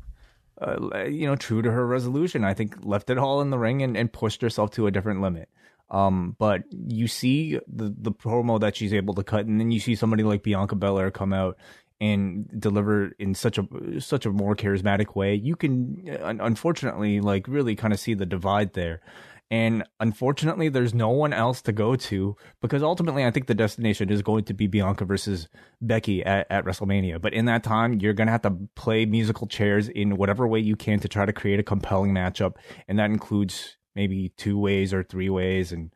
[0.59, 3.83] uh, you know, true to her resolution, I think left it all in the ring
[3.83, 5.49] and, and pushed herself to a different limit.
[5.89, 9.81] Um, but you see the the promo that she's able to cut, and then you
[9.81, 11.57] see somebody like Bianca Belair come out
[12.01, 15.35] and deliver in such a such a more charismatic way.
[15.35, 19.01] You can unfortunately like really kind of see the divide there.
[19.51, 24.09] And unfortunately, there's no one else to go to because ultimately, I think the destination
[24.09, 25.49] is going to be Bianca versus
[25.81, 27.21] Becky at, at WrestleMania.
[27.21, 30.59] But in that time, you're going to have to play musical chairs in whatever way
[30.59, 32.53] you can to try to create a compelling matchup.
[32.87, 35.91] And that includes maybe two ways or three ways and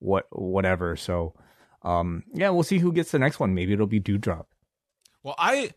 [0.00, 0.94] what whatever.
[0.94, 1.34] So,
[1.82, 3.54] um, yeah, we'll see who gets the next one.
[3.54, 4.44] Maybe it'll be Doudrop.
[5.28, 5.72] Well, I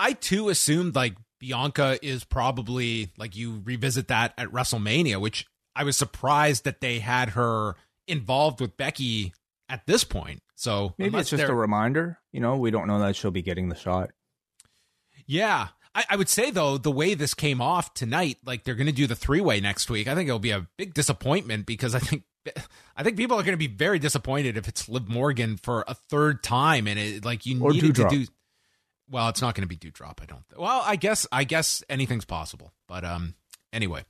[0.00, 5.84] I too assumed like Bianca is probably like you revisit that at WrestleMania, which I
[5.84, 7.76] was surprised that they had her
[8.08, 9.32] involved with Becky
[9.68, 10.42] at this point.
[10.56, 12.18] So maybe it's just a reminder.
[12.32, 14.10] You know, we don't know that she'll be getting the shot.
[15.24, 15.68] Yeah.
[15.94, 18.92] I, I would say though, the way this came off tonight, like they're going to
[18.92, 20.08] do the three way next week.
[20.08, 22.24] I think it'll be a big disappointment because I think
[22.96, 25.94] I think people are going to be very disappointed if it's Liv Morgan for a
[25.94, 28.26] third time, and it like you or needed to do.
[29.08, 30.20] Well, it's not going to be Doudrop.
[30.20, 30.42] I don't.
[30.56, 33.34] Well, I guess I guess anything's possible, but um,
[33.72, 34.04] anyway.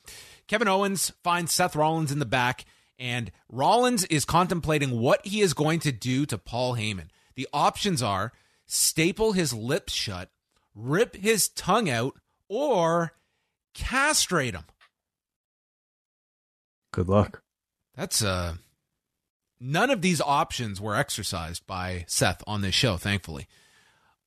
[0.49, 2.65] Kevin Owens finds Seth Rollins in the back,
[2.99, 7.09] and Rollins is contemplating what he is going to do to Paul Heyman.
[7.35, 8.33] The options are
[8.67, 10.31] staple his lips shut,
[10.75, 12.15] rip his tongue out,
[12.49, 13.13] or
[13.75, 14.65] castrate him.
[16.93, 17.43] Good luck.
[17.95, 18.55] That's uh
[19.61, 23.47] none of these options were exercised by Seth on this show, thankfully.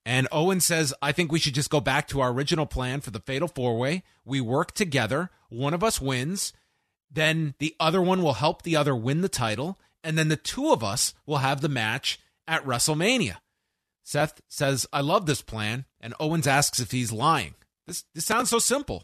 [0.10, 3.12] And Owen says, I think we should just go back to our original plan for
[3.12, 4.02] the Fatal Four Way.
[4.26, 6.52] We work together, one of us wins,
[7.12, 10.72] then the other one will help the other win the title, and then the two
[10.72, 13.36] of us will have the match at WrestleMania.
[14.02, 17.54] Seth says, I love this plan, and Owens asks if he's lying.
[17.86, 19.04] This, this sounds so simple.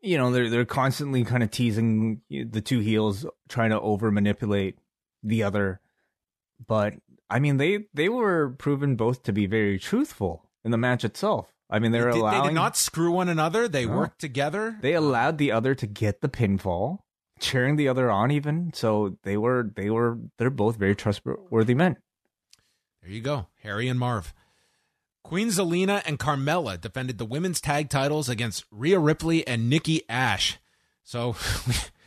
[0.00, 4.80] You know, they're they're constantly kind of teasing the two heels, trying to over manipulate
[5.22, 5.80] the other.
[6.66, 6.94] But
[7.32, 11.50] I mean, they they were proven both to be very truthful in the match itself.
[11.70, 13.68] I mean, they're did, allowing they did not screw one another.
[13.68, 13.96] They no.
[13.96, 14.76] worked together.
[14.82, 16.98] They allowed the other to get the pinfall,
[17.40, 18.30] cheering the other on.
[18.30, 21.96] Even so, they were they were they're both very trustworthy men.
[23.02, 24.34] There you go, Harry and Marv.
[25.24, 30.58] Queen Zelina and Carmella defended the women's tag titles against Rhea Ripley and Nikki Ash.
[31.02, 31.34] So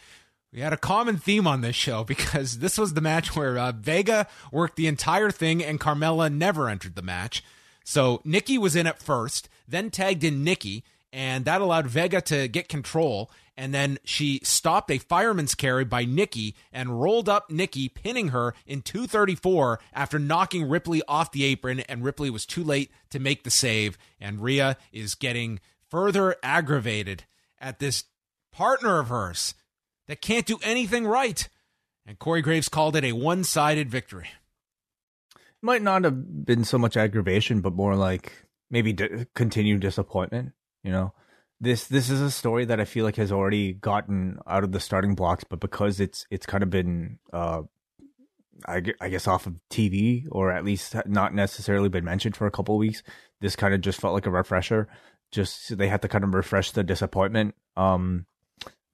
[0.55, 3.73] we had a common theme on this show because this was the match where uh,
[3.73, 7.43] Vega worked the entire thing and Carmella never entered the match.
[7.83, 12.47] So Nikki was in at first, then tagged in Nikki, and that allowed Vega to
[12.47, 13.29] get control.
[13.57, 18.53] And then she stopped a fireman's carry by Nikki and rolled up Nikki, pinning her
[18.65, 21.81] in 234 after knocking Ripley off the apron.
[21.81, 23.97] And Ripley was too late to make the save.
[24.19, 27.25] And Rhea is getting further aggravated
[27.59, 28.05] at this
[28.51, 29.53] partner of hers
[30.07, 31.47] that can't do anything right.
[32.05, 34.29] And Corey Graves called it a one sided victory.
[35.61, 38.31] Might not have been so much aggravation, but more like
[38.69, 40.53] maybe d- continued disappointment.
[40.83, 41.13] You know,
[41.59, 44.79] this this is a story that I feel like has already gotten out of the
[44.79, 47.63] starting blocks, but because it's it's kind of been, uh,
[48.67, 52.51] I, I guess, off of TV or at least not necessarily been mentioned for a
[52.51, 53.01] couple weeks,
[53.41, 54.87] this kind of just felt like a refresher.
[55.31, 58.27] just they had to kind of refresh the disappointment um,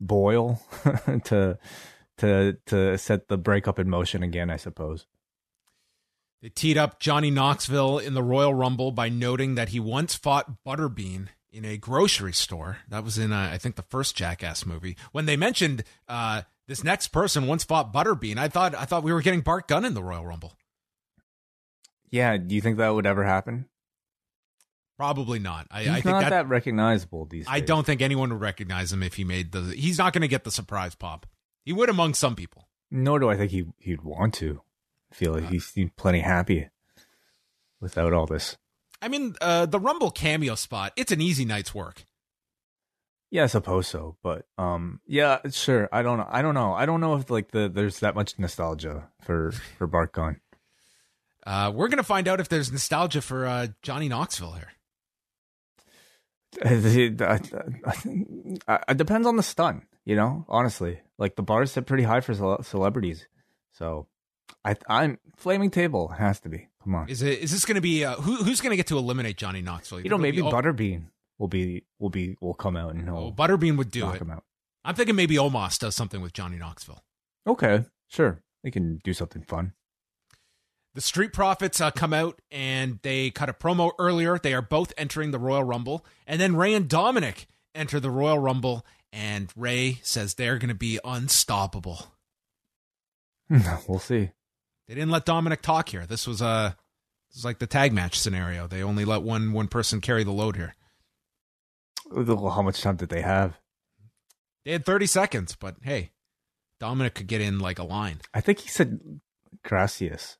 [0.01, 0.61] boil
[1.25, 1.57] to
[2.17, 5.05] to to set the breakup in motion again, I suppose.
[6.41, 10.63] They teed up Johnny Knoxville in the Royal Rumble by noting that he once fought
[10.65, 12.79] Butterbean in a grocery store.
[12.89, 14.97] That was in, uh, I think, the first Jackass movie.
[15.11, 19.13] When they mentioned uh, this next person once fought Butterbean, I thought I thought we
[19.13, 20.53] were getting Bart Gunn in the Royal Rumble.
[22.09, 23.67] Yeah, do you think that would ever happen?
[25.01, 25.65] Probably not.
[25.71, 27.51] I, He's I think not that, that, recognizable these days.
[27.51, 29.73] I don't think anyone would recognize him if he made the.
[29.75, 31.25] He's not going to get the surprise pop.
[31.65, 32.67] He would among some people.
[32.91, 34.61] Nor do I think he he'd want to.
[35.11, 36.69] I feel like he seemed plenty happy
[37.79, 38.57] without all this.
[39.01, 40.93] I mean, uh, the Rumble cameo spot.
[40.95, 42.05] It's an easy night's work.
[43.31, 44.17] Yeah, I suppose so.
[44.21, 45.89] But um, yeah, sure.
[45.91, 46.27] I don't know.
[46.29, 46.75] I don't know.
[46.75, 50.41] I don't know if like the there's that much nostalgia for for Bart Gunn.
[51.43, 54.73] Uh, we're gonna find out if there's nostalgia for uh, Johnny Knoxville here.
[56.57, 57.21] It,
[58.89, 60.45] it depends on the stunt, you know.
[60.49, 63.27] Honestly, like the bar is set pretty high for cele- celebrities,
[63.71, 64.07] so
[64.65, 66.67] I, I'm flaming table has to be.
[66.83, 67.39] Come on, Is it?
[67.39, 68.03] Is this gonna be?
[68.03, 70.01] Uh, who, who's gonna get to eliminate Johnny Knoxville?
[70.01, 71.05] you know maybe Butterbean
[71.37, 74.21] will be will be will come out and Oh, he'll Butterbean would do it.
[74.83, 77.03] I'm thinking maybe Omos does something with Johnny Knoxville.
[77.45, 79.73] Okay, sure, they can do something fun.
[80.93, 84.37] The Street Profits uh, come out and they cut a promo earlier.
[84.37, 86.05] They are both entering the Royal Rumble.
[86.27, 88.85] And then Ray and Dominic enter the Royal Rumble.
[89.13, 92.07] And Ray says they're going to be unstoppable.
[93.87, 94.31] we'll see.
[94.87, 96.05] They didn't let Dominic talk here.
[96.05, 96.75] This was a
[97.29, 98.67] this was like the tag match scenario.
[98.67, 100.75] They only let one one person carry the load here.
[102.13, 103.57] How much time did they have?
[104.65, 106.11] They had 30 seconds, but hey,
[106.79, 108.19] Dominic could get in like a line.
[108.33, 108.99] I think he said
[109.63, 110.37] gracias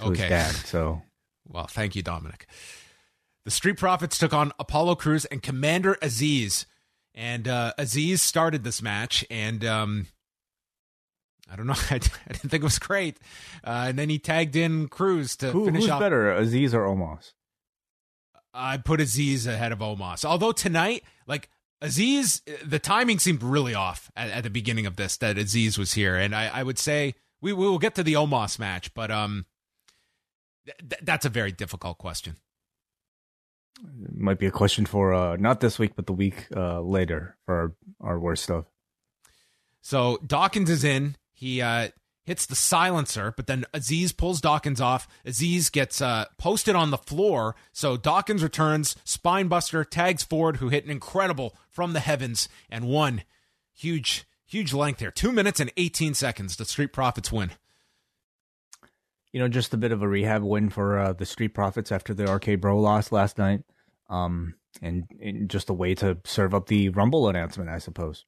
[0.00, 0.28] Okay.
[0.28, 0.54] dad.
[0.54, 1.02] So
[1.46, 2.46] Well, thank you, Dominic.
[3.44, 6.66] The Street Profits took on Apollo Crews and Commander Azeez.
[7.14, 10.06] And uh, Azeez started this match, and um,
[11.50, 11.74] I don't know.
[11.90, 13.18] I, I didn't think it was great.
[13.62, 16.00] Uh, and then he tagged in Crews to Who, finish who's off.
[16.00, 17.32] better, Azeez or Omos?
[18.54, 20.24] I put Azeez ahead of Omos.
[20.24, 21.50] Although tonight, like
[21.82, 25.94] Azeez, the timing seemed really off at, at the beginning of this that Aziz was
[25.94, 29.10] here, and I, I would say we, we will get to the Omos match, but
[29.10, 29.46] um,
[30.64, 32.36] th- th- that's a very difficult question.
[34.14, 37.74] Might be a question for uh, not this week, but the week uh, later for
[38.00, 38.66] our, our worst stuff.
[39.80, 41.16] So Dawkins is in.
[41.32, 41.88] He uh,
[42.24, 45.08] hits the silencer, but then Azeez pulls Dawkins off.
[45.26, 47.56] Azeez gets uh, posted on the floor.
[47.72, 48.94] So Dawkins returns.
[49.04, 53.22] Spinebuster tags Ford, who hit an incredible from the heavens and won.
[53.74, 55.10] Huge, huge length there.
[55.10, 56.56] Two minutes and 18 seconds.
[56.56, 57.50] The Street Profits win.
[59.32, 62.12] You know, just a bit of a rehab win for uh, the Street Profits after
[62.12, 63.62] the RK-Bro loss last night.
[64.10, 68.24] Um, and, and just a way to serve up the Rumble announcement, I suppose.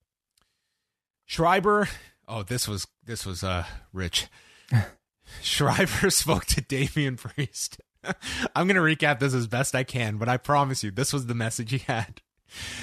[1.27, 1.89] Schreiber.
[2.27, 4.29] Oh, this was this was uh rich.
[5.43, 7.81] Schreiber spoke to Damian Priest.
[8.55, 11.27] I'm going to recap this as best I can, but I promise you, this was
[11.27, 12.21] the message he had.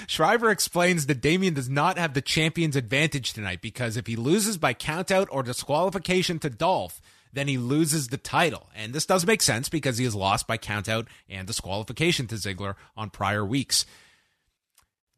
[0.07, 4.57] Schreiber explains that Damian does not have the champion's advantage tonight because if he loses
[4.57, 6.99] by countout or disqualification to Dolph,
[7.33, 8.69] then he loses the title.
[8.75, 12.75] And this does make sense because he has lost by countout and disqualification to Ziggler
[12.95, 13.85] on prior weeks.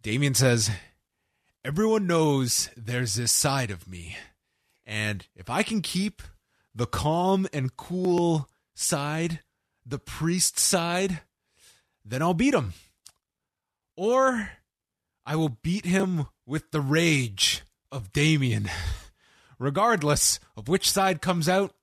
[0.02, 0.69] Damian says,
[1.65, 4.17] Everyone knows there's this side of me.
[4.86, 6.21] And if I can keep
[6.76, 9.39] the calm and cool side,
[9.86, 11.21] the priest side,
[12.04, 12.73] then I'll beat him.
[13.95, 14.49] Or
[15.26, 18.69] I will beat him with the rage of Damian.
[19.60, 21.73] Regardless of which side comes out,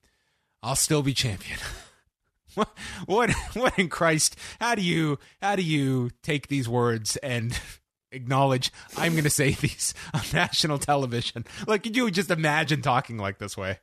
[0.63, 1.59] I'll still be champion.
[2.55, 4.37] what what what in Christ?
[4.61, 7.59] How do you how do you take these words and
[8.13, 11.45] acknowledge I'm going to say these on national television?
[11.67, 13.79] Like could you just imagine talking like this way?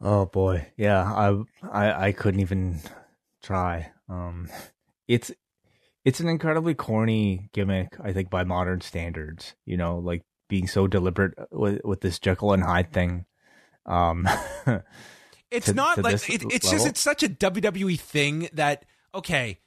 [0.00, 2.80] Oh boy, yeah, I I, I couldn't even
[3.42, 3.90] try.
[4.08, 4.48] Um,
[5.08, 5.32] it's
[6.04, 9.54] it's an incredibly corny gimmick, I think, by modern standards.
[9.66, 13.26] You know, like being so deliberate with with this Jekyll and Hyde thing.
[13.88, 14.28] Um,
[15.50, 16.70] It's to- not to like it, it's level?
[16.78, 18.84] just it's such a WWE thing that
[19.14, 19.58] okay,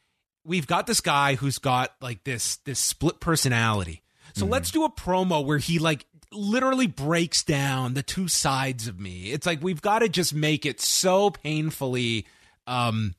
[0.45, 4.03] we've got this guy who's got like this this split personality.
[4.36, 4.51] So Mm-hmm.
[4.53, 9.32] let's do a promo where he like literally breaks down the two sides of me.
[9.32, 12.28] It's like we've got to just make it so painfully
[12.67, 13.15] um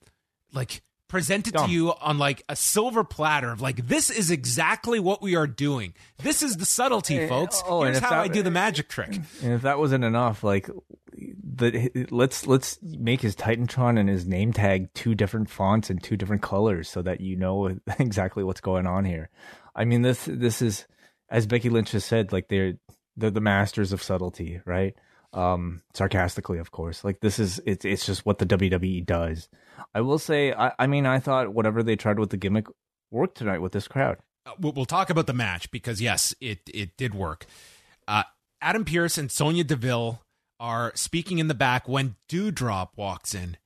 [0.55, 0.82] like
[1.12, 1.66] presented Dumb.
[1.66, 5.46] to you on like a silver platter of like this is exactly what we are
[5.46, 5.92] doing.
[6.22, 7.62] This is the subtlety, Eh, folks.
[7.66, 9.10] oh, and Here's how that- I do the magic trick.
[9.42, 10.70] and if that wasn't enough, like
[11.14, 16.16] the let's let's make his Titantron and his name tag two different fonts and two
[16.16, 19.28] different colors so that you know exactly what's going on here.
[19.76, 20.86] I mean this this is
[21.28, 22.74] as Becky Lynch has said, like they're
[23.18, 24.94] they're the masters of subtlety, right?
[25.33, 27.05] Um, sarcastically, of course.
[27.05, 29.49] Like this is it's it's just what the WWE does.
[29.95, 32.66] I will say, I, I mean, I thought whatever they tried with the gimmick
[33.11, 34.18] worked tonight with this crowd.
[34.45, 37.47] Uh, we'll talk about the match because yes, it it did work.
[38.07, 38.24] Uh,
[38.61, 40.22] Adam Pearce and Sonya Deville
[40.59, 43.57] are speaking in the back when Doudrop walks in,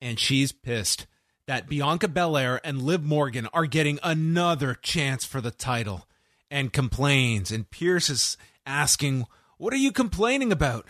[0.00, 1.06] and she's pissed
[1.46, 6.06] that Bianca Belair and Liv Morgan are getting another chance for the title,
[6.50, 7.50] and complains.
[7.50, 9.26] And Pearce is asking,
[9.58, 10.86] "What are you complaining about?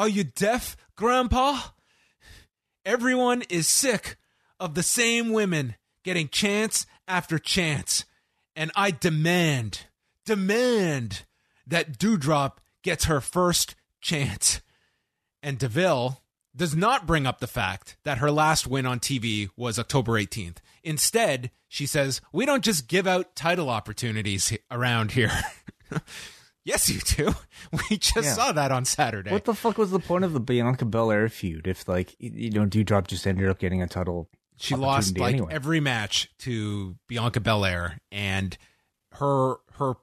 [0.00, 1.60] Are you deaf, Grandpa?"
[2.86, 4.16] Everyone is sick
[4.58, 8.06] of the same women getting chance after chance,
[8.56, 9.88] and I demand,
[10.24, 11.26] demand
[11.66, 14.62] that Doudrop gets her first chance.
[15.42, 16.22] And Deville
[16.56, 20.56] does not bring up the fact that her last win on TV was October 18th.
[20.82, 25.32] Instead, she says, We don't just give out title opportunities around here.
[26.64, 27.34] yes, you do.
[27.72, 28.32] We just yeah.
[28.32, 29.30] saw that on Saturday.
[29.30, 32.64] What the fuck was the point of the Bianca Belair feud if, like, you know,
[32.64, 34.28] Doudrop just ended up getting a title?
[34.56, 35.52] She lost like anyway.
[35.52, 38.56] every match to Bianca Belair, and
[39.12, 39.94] her her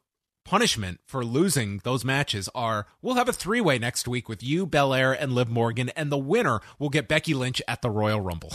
[0.48, 4.66] punishment for losing those matches are we'll have a three way next week with you,
[4.66, 8.54] Belair, and Liv Morgan, and the winner will get Becky Lynch at the Royal Rumble.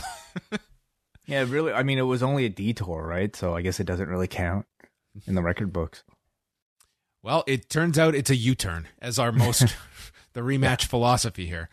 [1.27, 1.73] yeah, really.
[1.73, 3.35] I mean, it was only a detour, right?
[3.37, 4.67] So I guess it doesn't really count
[5.27, 6.03] in the record books.
[7.23, 9.61] Well, it turns out it's a U turn as our most
[10.33, 10.89] the rematch yeah.
[10.89, 11.69] philosophy here.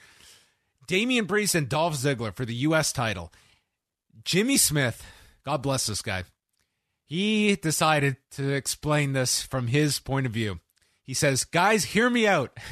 [0.88, 2.92] Damian Priest and Dolph Ziggler for the U.S.
[2.92, 3.32] title.
[4.24, 5.06] Jimmy Smith,
[5.44, 6.24] God bless this guy
[7.10, 10.60] he decided to explain this from his point of view.
[11.02, 12.58] He says, Guys, hear me out.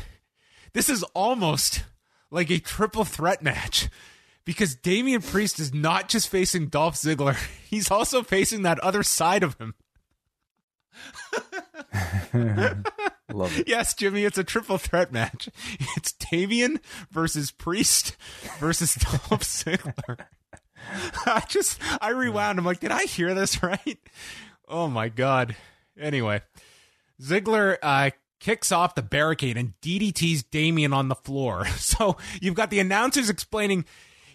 [0.73, 1.85] This is almost
[2.29, 3.89] like a triple threat match
[4.45, 7.35] because Damian Priest is not just facing Dolph Ziggler,
[7.69, 9.73] he's also facing that other side of him.
[13.33, 13.67] Love it.
[13.67, 15.49] Yes, Jimmy, it's a triple threat match.
[15.95, 16.79] It's Damian
[17.11, 18.15] versus Priest
[18.59, 20.25] versus Dolph Ziggler.
[21.25, 22.59] I just I rewound.
[22.59, 23.99] I'm like, did I hear this right?
[24.67, 25.55] Oh my god.
[25.99, 26.41] Anyway,
[27.21, 31.65] Ziggler uh, kicks off the barricade and DDT's Damian on the floor.
[31.77, 33.85] So you've got the announcers explaining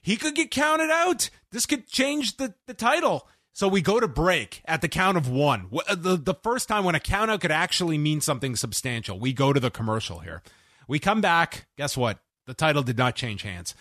[0.03, 1.31] he could get counted out.
[1.53, 3.29] This could change the, the title.
[3.55, 5.69] So we go to break at the count of one.
[5.87, 9.19] Uh, the, the first time when a countout could actually mean something substantial.
[9.19, 10.43] We go to the commercial here.
[10.89, 11.67] We come back.
[11.77, 12.19] Guess what?
[12.47, 13.75] The title did not change hands.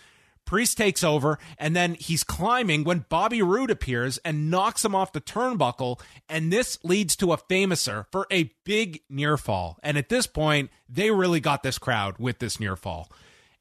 [0.46, 5.14] Priest takes over, and then he's climbing when Bobby Roode appears and knocks him off
[5.14, 6.02] the turnbuckle.
[6.28, 9.80] And this leads to a famouser for a big near fall.
[9.84, 13.10] And at this point, they really got this crowd with this near fall.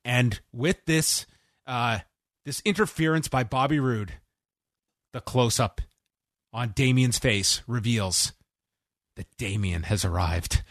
[0.05, 1.27] And with this,
[1.67, 2.01] uh,
[2.45, 4.15] this interference by Bobby Roode,
[5.13, 5.81] the close up
[6.53, 8.33] on Damian's face reveals
[9.17, 10.63] that Damian has arrived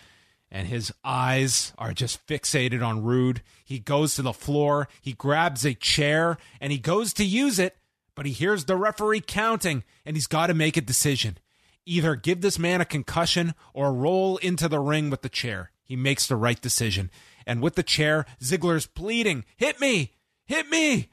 [0.51, 3.41] and his eyes are just fixated on Roode.
[3.63, 7.77] He goes to the floor, he grabs a chair, and he goes to use it,
[8.15, 11.38] but he hears the referee counting, and he's got to make a decision.
[11.86, 15.71] Either give this man a concussion or roll into the ring with the chair.
[15.84, 17.09] He makes the right decision.
[17.47, 20.13] And with the chair, Ziggler's pleading, Hit me!
[20.45, 21.09] Hit me!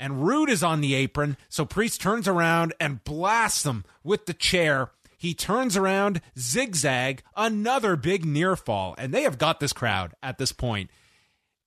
[0.00, 4.34] And Roode is on the apron, so Priest turns around and blasts him with the
[4.34, 4.90] chair
[5.20, 10.38] he turns around, zigzag, another big near fall, and they have got this crowd at
[10.38, 10.88] this point.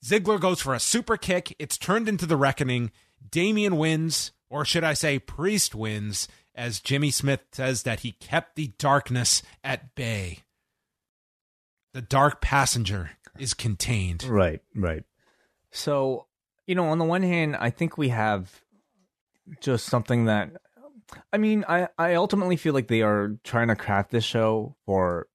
[0.04, 1.56] Ziggler goes for a super kick.
[1.60, 2.90] It's turned into the reckoning.
[3.30, 8.56] Damian wins, or should I say, Priest wins, as Jimmy Smith says that he kept
[8.56, 10.40] the darkness at bay.
[11.94, 14.24] The dark passenger is contained.
[14.24, 15.04] Right, right.
[15.70, 16.26] So,
[16.68, 18.62] you know, on the one hand, I think we have
[19.62, 20.52] just something that
[21.32, 25.28] I mean, I I ultimately feel like they are trying to craft this show for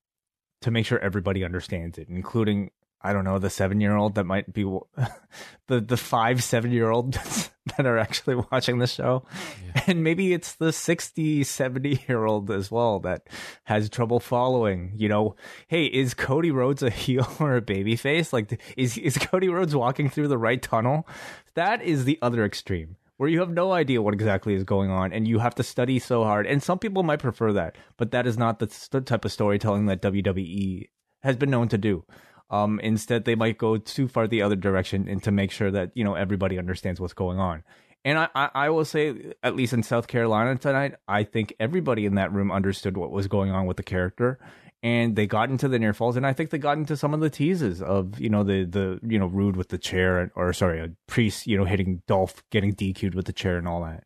[0.63, 2.71] to make sure everybody understands it, including
[3.01, 4.65] I don't know the seven year old that might be
[5.67, 7.13] the the five seven year old
[7.77, 9.25] that are actually watching the show,
[9.65, 9.83] yeah.
[9.87, 13.29] and maybe it's the 60, 70 year old as well that
[13.65, 14.93] has trouble following.
[14.97, 15.37] You know,
[15.69, 18.33] hey, is Cody Rhodes a heel or a baby face?
[18.33, 21.07] Like, is is Cody Rhodes walking through the right tunnel?
[21.55, 25.13] That is the other extreme where you have no idea what exactly is going on
[25.13, 26.47] and you have to study so hard.
[26.47, 28.69] And some people might prefer that, but that is not the
[29.05, 30.89] type of storytelling that WWE
[31.23, 32.05] has been known to do.
[32.51, 35.91] Um, instead, they might go too far the other direction and to make sure that
[35.95, 37.63] you know everybody understands what's going on.
[38.05, 42.07] And I, I, I will say, at least in South Carolina tonight, I think everybody
[42.07, 44.39] in that room understood what was going on with the character,
[44.83, 47.21] and they got into the near falls, and I think they got into some of
[47.21, 50.81] the teases of you know the the you know Roode with the chair, or sorry,
[50.81, 54.05] a priest you know hitting Dolph getting DQ'd with the chair and all that.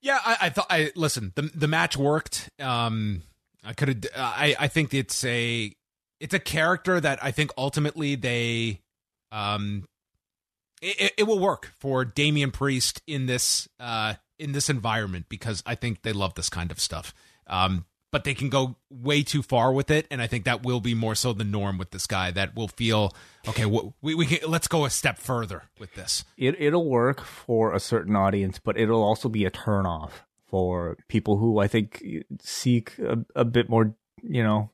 [0.00, 0.66] Yeah, I, I thought.
[0.70, 1.32] I listen.
[1.34, 2.48] The the match worked.
[2.58, 3.22] Um,
[3.64, 4.04] I could have.
[4.16, 5.74] I I think it's a
[6.20, 8.80] it's a character that I think ultimately they
[9.32, 9.86] um
[10.82, 15.74] it, it will work for Damian Priest in this uh in this environment because I
[15.74, 17.14] think they love this kind of stuff.
[17.46, 20.80] Um but they can go way too far with it and I think that will
[20.80, 23.14] be more so the norm with this guy that will feel
[23.48, 26.24] okay we we can let's go a step further with this.
[26.36, 30.96] It it'll work for a certain audience but it'll also be a turn off for
[31.08, 32.04] people who I think
[32.40, 34.70] seek a, a bit more, you know,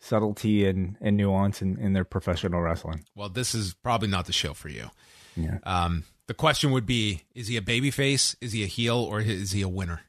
[0.00, 3.04] subtlety and, and nuance in, in their professional wrestling.
[3.14, 4.90] Well, this is probably not the show for you.
[5.36, 5.58] Yeah.
[5.64, 8.36] Um, the question would be: Is he a babyface?
[8.40, 8.96] Is he a heel?
[8.96, 10.02] Or is he a winner?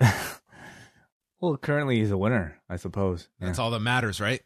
[1.40, 3.28] well, currently he's a winner, I suppose.
[3.40, 3.46] Yeah.
[3.46, 4.42] That's all that matters, right?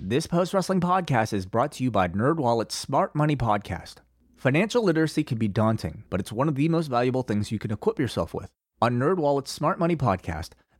[0.00, 3.96] This post wrestling podcast is brought to you by NerdWallet's Smart Money Podcast.
[4.36, 7.70] Financial literacy can be daunting, but it's one of the most valuable things you can
[7.70, 8.50] equip yourself with.
[8.82, 10.50] On NerdWallet's Smart Money Podcast,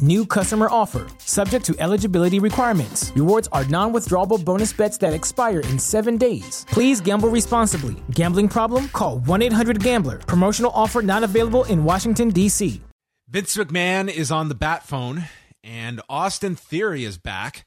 [0.00, 1.08] New customer offer.
[1.18, 3.12] Subject to eligibility requirements.
[3.14, 6.64] Rewards are non withdrawable bonus bets that expire in seven days.
[6.70, 7.96] Please gamble responsibly.
[8.12, 8.88] Gambling problem?
[8.88, 10.18] Call 1 800 Gambler.
[10.18, 12.80] Promotional offer not available in Washington, D.C.
[13.28, 15.24] Vince McMahon is on the bat phone,
[15.62, 17.66] and Austin Theory is back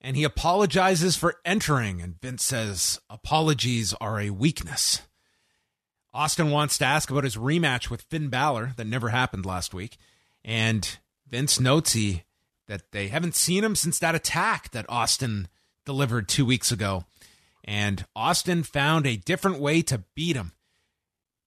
[0.00, 2.00] and he apologizes for entering.
[2.00, 5.02] And Vince says, Apologies are a weakness.
[6.12, 9.96] Austin wants to ask about his rematch with Finn Balor that never happened last week.
[10.44, 10.98] And
[11.30, 12.24] Vince he,
[12.66, 15.48] that they haven't seen him since that attack that Austin
[15.84, 17.04] delivered two weeks ago.
[17.64, 20.52] And Austin found a different way to beat him.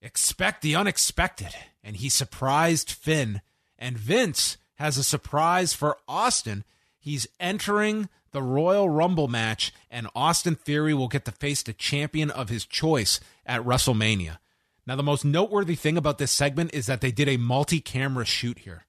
[0.00, 1.54] Expect the unexpected.
[1.82, 3.40] And he surprised Finn.
[3.78, 6.64] And Vince has a surprise for Austin.
[6.98, 12.30] He's entering the Royal Rumble match, and Austin Theory will get to face the champion
[12.30, 14.38] of his choice at WrestleMania.
[14.86, 18.24] Now, the most noteworthy thing about this segment is that they did a multi camera
[18.24, 18.86] shoot here.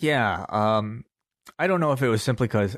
[0.00, 0.44] Yeah.
[0.48, 1.04] Um,
[1.58, 2.76] I don't know if it was simply because,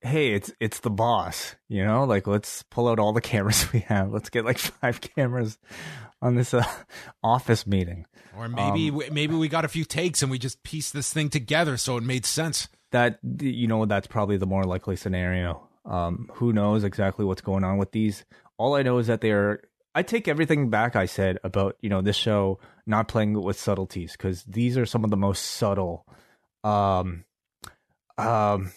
[0.00, 3.80] hey, it's it's the boss, you know, like let's pull out all the cameras we
[3.80, 4.12] have.
[4.12, 5.58] Let's get like five cameras
[6.22, 6.64] on this uh,
[7.22, 8.06] office meeting.
[8.36, 11.30] Or maybe um, maybe we got a few takes and we just pieced this thing
[11.30, 15.68] together so it made sense that you know that's probably the more likely scenario.
[15.84, 18.24] Um, who knows exactly what's going on with these?
[18.58, 19.60] All I know is that they're.
[19.94, 24.12] I take everything back I said about you know this show not playing with subtleties
[24.12, 26.06] because these are some of the most subtle.
[26.66, 27.24] Um,
[28.18, 28.72] um,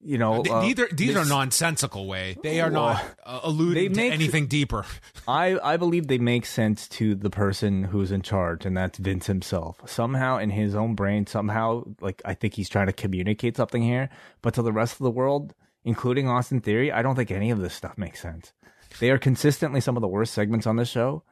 [0.00, 2.36] you know, uh, these are these this, are nonsensical way.
[2.42, 4.84] They are well, not uh, alluding to anything deeper.
[5.28, 9.26] I I believe they make sense to the person who's in charge, and that's Vince
[9.26, 9.80] himself.
[9.86, 14.08] Somehow, in his own brain, somehow, like I think he's trying to communicate something here,
[14.42, 15.54] but to the rest of the world,
[15.84, 18.52] including Austin Theory, I don't think any of this stuff makes sense.
[18.98, 21.22] They are consistently some of the worst segments on the show.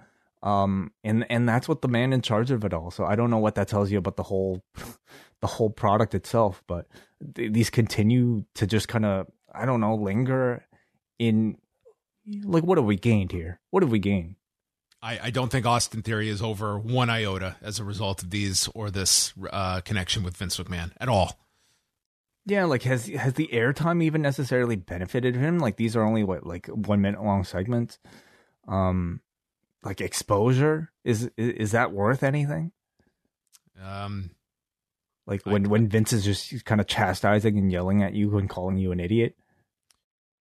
[0.45, 2.91] Um, and and that's what the man in charge of it all.
[2.91, 4.63] So I don't know what that tells you about the whole
[5.41, 6.87] the whole product itself, but
[7.35, 10.67] th- these continue to just kind of I don't know linger
[11.19, 11.57] in
[12.45, 13.59] like what have we gained here?
[13.71, 14.37] What have we gained?
[15.03, 18.69] I, I don't think Austin Theory is over one iota as a result of these
[18.75, 21.39] or this uh, connection with Vince McMahon at all.
[22.47, 25.59] Yeah, like has has the airtime even necessarily benefited him?
[25.59, 27.99] Like these are only what like one minute long segments.
[28.69, 29.21] Um,
[29.85, 32.73] like exposure is is, that worth anything?
[33.83, 34.31] Um,
[35.27, 38.49] like when I, when Vince is just kind of chastising and yelling at you and
[38.49, 39.37] calling you an idiot.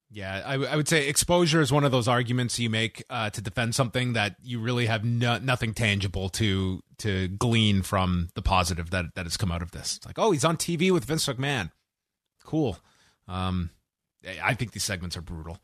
[0.10, 3.42] Yeah, I, I would say exposure is one of those arguments you make uh, to
[3.42, 8.92] defend something that you really have no, nothing tangible to to glean from the positive
[8.92, 9.98] that that has come out of this.
[9.98, 11.72] It's like, oh, he's on TV with Vince McMahon.
[12.44, 12.78] Cool.
[13.28, 13.72] Um,
[14.42, 15.58] I think these segments are brutal.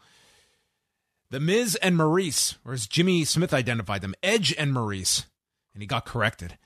[1.31, 5.25] The Miz and Maryse, or as Jimmy Smith identified them, Edge and Maryse,
[5.73, 6.57] and he got corrected.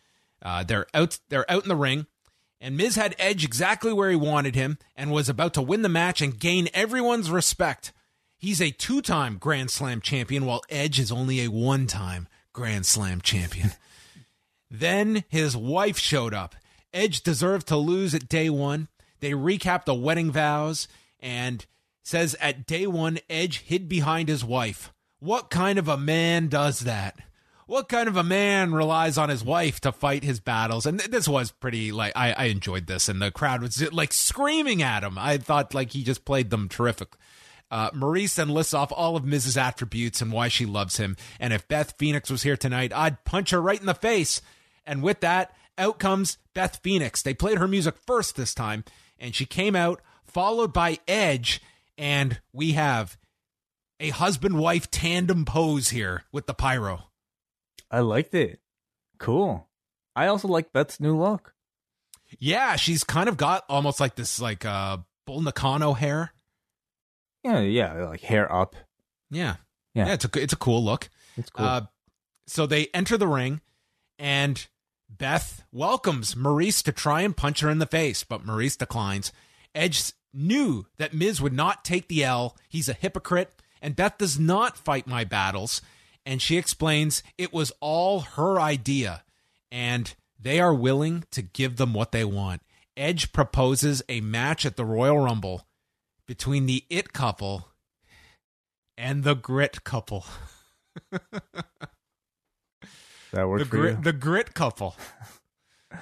[0.42, 1.20] Uh, they're out.
[1.30, 2.08] They're out in the ring
[2.64, 5.90] and Miz had Edge exactly where he wanted him and was about to win the
[5.90, 7.92] match and gain everyone's respect.
[8.38, 12.86] He's a two time Grand Slam champion, while Edge is only a one time Grand
[12.86, 13.72] Slam champion.
[14.72, 16.56] then his wife showed up.
[16.94, 18.88] Edge deserved to lose at day one.
[19.20, 20.88] They recap the wedding vows
[21.20, 21.66] and
[22.04, 24.94] says at day one, Edge hid behind his wife.
[25.20, 27.18] What kind of a man does that?
[27.66, 30.86] what kind of a man relies on his wife to fight his battles?
[30.86, 34.82] And this was pretty like I, I enjoyed this, and the crowd was like screaming
[34.82, 35.18] at him.
[35.18, 37.14] I thought like he just played them terrific.
[37.72, 41.18] Uh, Maryse then lists off all of Miz's attributes and why she loves him.
[41.40, 44.42] And if Beth Phoenix was here tonight, I'd punch her right in the face.
[44.86, 47.24] And with that, out comes Beth Phoenix.
[47.24, 48.84] They played her music first this time,
[49.18, 51.62] and she came out, followed by Edge.
[51.98, 53.18] And we have
[54.00, 57.04] a husband wife tandem pose here with the pyro.
[57.90, 58.60] I liked it.
[59.20, 59.70] Cool.
[60.16, 61.54] I also like Beth's new look.
[62.40, 66.34] Yeah, she's kind of got almost like this like uh Bull Nakano hair.
[67.44, 68.76] Yeah, yeah, like hair up.
[69.30, 69.58] Yeah.
[69.94, 71.10] Yeah, yeah it's a it's a cool look.
[71.38, 71.66] It's cool.
[71.66, 71.82] Uh,
[72.48, 73.62] so they enter the ring
[74.20, 74.68] and
[75.10, 79.32] Beth welcomes Maryse to try and punch her in the face, but Maryse declines.
[79.76, 82.58] Edge knew that Miz would not take the L.
[82.68, 85.82] He's a hypocrite, and Beth does not fight my battles
[86.26, 89.24] and she explains it was all her idea
[89.72, 92.62] and they are willing to give them what they want.
[92.96, 95.68] Edge proposes a match at the Royal Rumble
[96.28, 97.70] between the It couple
[98.98, 100.26] and the Grit couple.
[101.12, 101.32] that
[103.48, 104.96] works the grit, The Grit couple.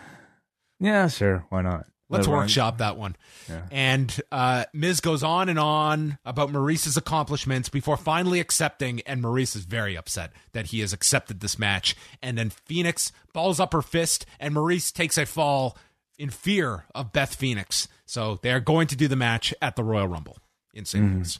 [0.80, 1.46] yeah, sure.
[1.50, 1.86] Why not?
[2.12, 3.16] Let's workshop that one.
[3.50, 3.62] Yeah.
[3.72, 9.56] And uh, Miz goes on and on about Maryse's accomplishments before finally accepting, and Maryse
[9.56, 11.96] is very upset that he has accepted this match.
[12.22, 15.78] And then Phoenix balls up her fist, and Maryse takes a fall
[16.18, 17.88] in fear of Beth Phoenix.
[18.06, 20.38] So they are going to do the match at the Royal Rumble
[20.74, 21.04] in St.
[21.04, 21.16] Mm.
[21.16, 21.40] Louis.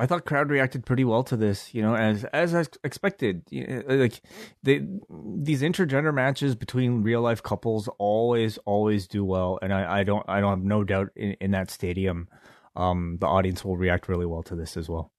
[0.00, 3.42] I thought crowd reacted pretty well to this, you know, as as I expected.
[3.86, 4.22] Like
[4.62, 10.04] they, these intergender matches between real life couples always always do well, and I, I
[10.04, 12.28] don't I don't have no doubt in, in that stadium,
[12.74, 15.12] um, the audience will react really well to this as well.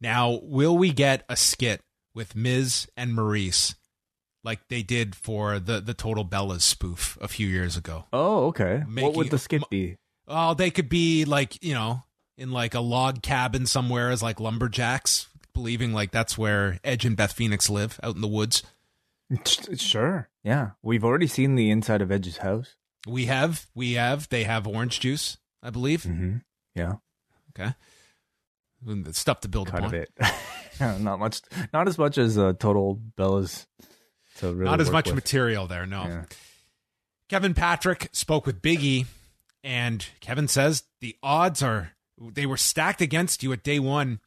[0.00, 3.76] Now, will we get a skit with Miz and Maryse
[4.42, 8.06] like they did for the the Total Bellas spoof a few years ago?
[8.12, 8.82] Oh, okay.
[8.88, 9.98] Making, what would the skit be?
[10.26, 12.02] Oh, they could be like you know
[12.38, 17.16] in like a log cabin somewhere as like lumberjacks, believing like that's where Edge and
[17.16, 18.62] Beth Phoenix live out in the woods.
[19.76, 20.28] Sure.
[20.44, 20.70] Yeah.
[20.82, 22.76] We've already seen the inside of Edge's house.
[23.06, 23.66] We have.
[23.74, 24.28] We have.
[24.28, 26.02] They have orange juice, I believe.
[26.04, 26.36] Mm-hmm.
[26.74, 26.94] Yeah.
[27.58, 27.74] Okay.
[29.12, 29.88] Stuff to build Cut upon.
[29.88, 30.10] a bit.
[31.00, 31.40] not much.
[31.72, 33.66] Not as much as uh, Total Bellas.
[34.38, 35.14] To really not as much with.
[35.14, 35.86] material there.
[35.86, 36.04] No.
[36.04, 36.24] Yeah.
[37.28, 39.06] Kevin Patrick spoke with Biggie,
[39.64, 44.20] and Kevin says the odds are they were stacked against you at day one.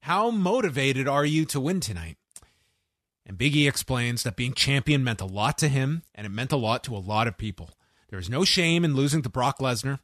[0.00, 2.16] How motivated are you to win tonight?
[3.24, 6.56] And Biggie explains that being champion meant a lot to him, and it meant a
[6.56, 7.70] lot to a lot of people.
[8.08, 10.00] There is no shame in losing to Brock Lesnar,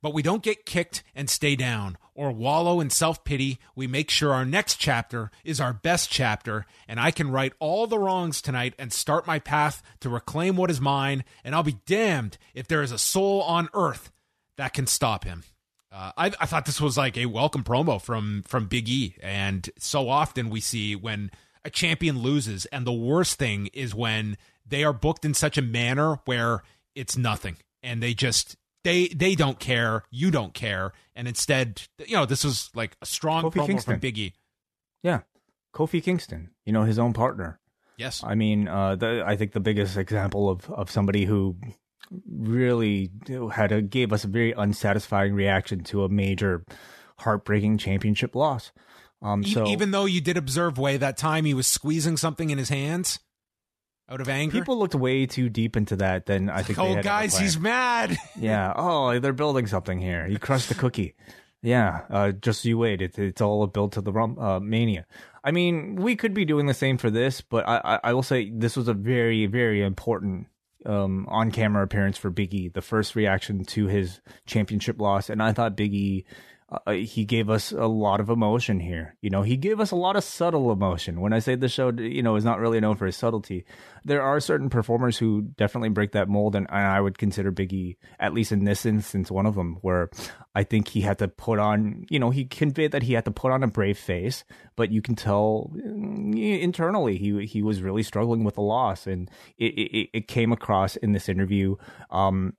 [0.00, 3.58] but we don't get kicked and stay down or wallow in self pity.
[3.74, 7.86] We make sure our next chapter is our best chapter, and I can right all
[7.86, 11.78] the wrongs tonight and start my path to reclaim what is mine, and I'll be
[11.86, 14.12] damned if there is a soul on earth
[14.56, 15.44] that can stop him.
[15.92, 19.68] Uh, I, I thought this was like a welcome promo from from Big E, and
[19.78, 21.30] so often we see when
[21.64, 25.62] a champion loses, and the worst thing is when they are booked in such a
[25.62, 26.62] manner where
[26.94, 32.16] it's nothing, and they just they they don't care, you don't care, and instead, you
[32.16, 33.92] know, this was like a strong Kofi promo Kingston.
[33.94, 34.32] from Big E.
[35.02, 35.20] Yeah,
[35.74, 37.60] Kofi Kingston, you know, his own partner.
[37.98, 41.56] Yes, I mean, uh, the, I think the biggest example of of somebody who
[42.28, 43.10] really
[43.52, 46.64] had a gave us a very unsatisfying reaction to a major
[47.18, 48.72] heartbreaking championship loss.
[49.20, 52.58] Um, so even though you did observe way that time he was squeezing something in
[52.58, 53.20] his hands
[54.08, 54.58] out of anger.
[54.58, 56.78] People looked way too deep into that than I think.
[56.78, 58.16] they oh, guys, he's mad.
[58.38, 58.72] yeah.
[58.76, 60.26] Oh, they're building something here.
[60.26, 61.14] He crushed the cookie.
[61.62, 62.02] Yeah.
[62.10, 63.00] Uh, just you wait.
[63.00, 65.06] It's it's all a build to the rum, uh, mania.
[65.44, 68.22] I mean, we could be doing the same for this, but I, I, I will
[68.22, 70.48] say this was a very very important
[70.86, 72.72] um, on camera appearance for Biggie.
[72.72, 76.24] The first reaction to his championship loss, and I thought Biggie
[76.86, 79.14] uh, he gave us a lot of emotion here.
[79.20, 81.20] You know, he gave us a lot of subtle emotion.
[81.20, 83.64] When I say the show, you know, is not really known for his subtlety,
[84.04, 87.96] there are certain performers who definitely break that mold, and, and I would consider Biggie,
[88.18, 89.78] at least in this instance, one of them.
[89.82, 90.08] Where
[90.54, 93.30] I think he had to put on, you know, he conveyed that he had to
[93.30, 94.44] put on a brave face,
[94.74, 99.30] but you can tell mm, internally he he was really struggling with the loss, and
[99.58, 101.76] it it, it came across in this interview.
[102.10, 102.54] Um,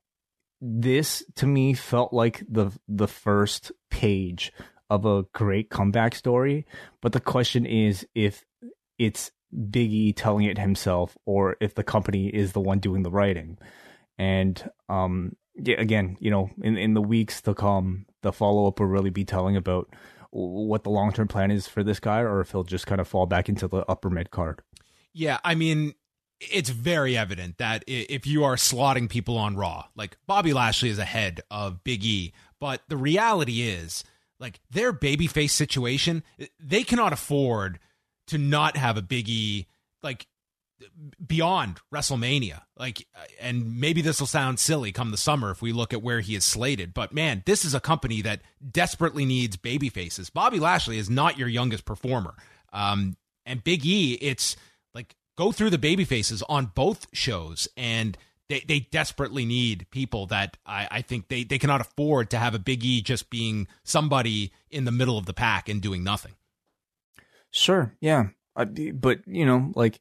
[0.60, 4.52] this to me felt like the the first page
[4.90, 6.66] of a great comeback story.
[7.00, 8.44] But the question is if
[8.98, 13.58] it's biggie telling it himself or if the company is the one doing the writing.
[14.18, 18.86] And um yeah, again you know in in the weeks to come the follow-up will
[18.86, 19.88] really be telling about
[20.30, 23.26] what the long-term plan is for this guy or if he'll just kind of fall
[23.26, 24.62] back into the upper mid card.
[25.12, 25.94] Yeah i mean
[26.40, 30.98] it's very evident that if you are slotting people on Raw, like Bobby Lashley is
[30.98, 34.04] ahead of Big E, but the reality is,
[34.40, 36.22] like their babyface situation,
[36.58, 37.78] they cannot afford
[38.28, 39.66] to not have a Big E
[40.02, 40.26] like
[41.24, 42.62] beyond WrestleMania.
[42.76, 43.06] Like,
[43.40, 46.34] and maybe this will sound silly come the summer if we look at where he
[46.34, 50.30] is slated, but man, this is a company that desperately needs baby faces.
[50.30, 52.34] Bobby Lashley is not your youngest performer.
[52.72, 53.16] Um,
[53.46, 54.56] and Big E, it's
[54.94, 58.16] like go through the baby faces on both shows and
[58.48, 62.54] they, they desperately need people that I, I think they, they cannot afford to have
[62.54, 66.34] a Big E just being somebody in the middle of the pack and doing nothing.
[67.50, 70.00] Sure, yeah, I, but you know, like,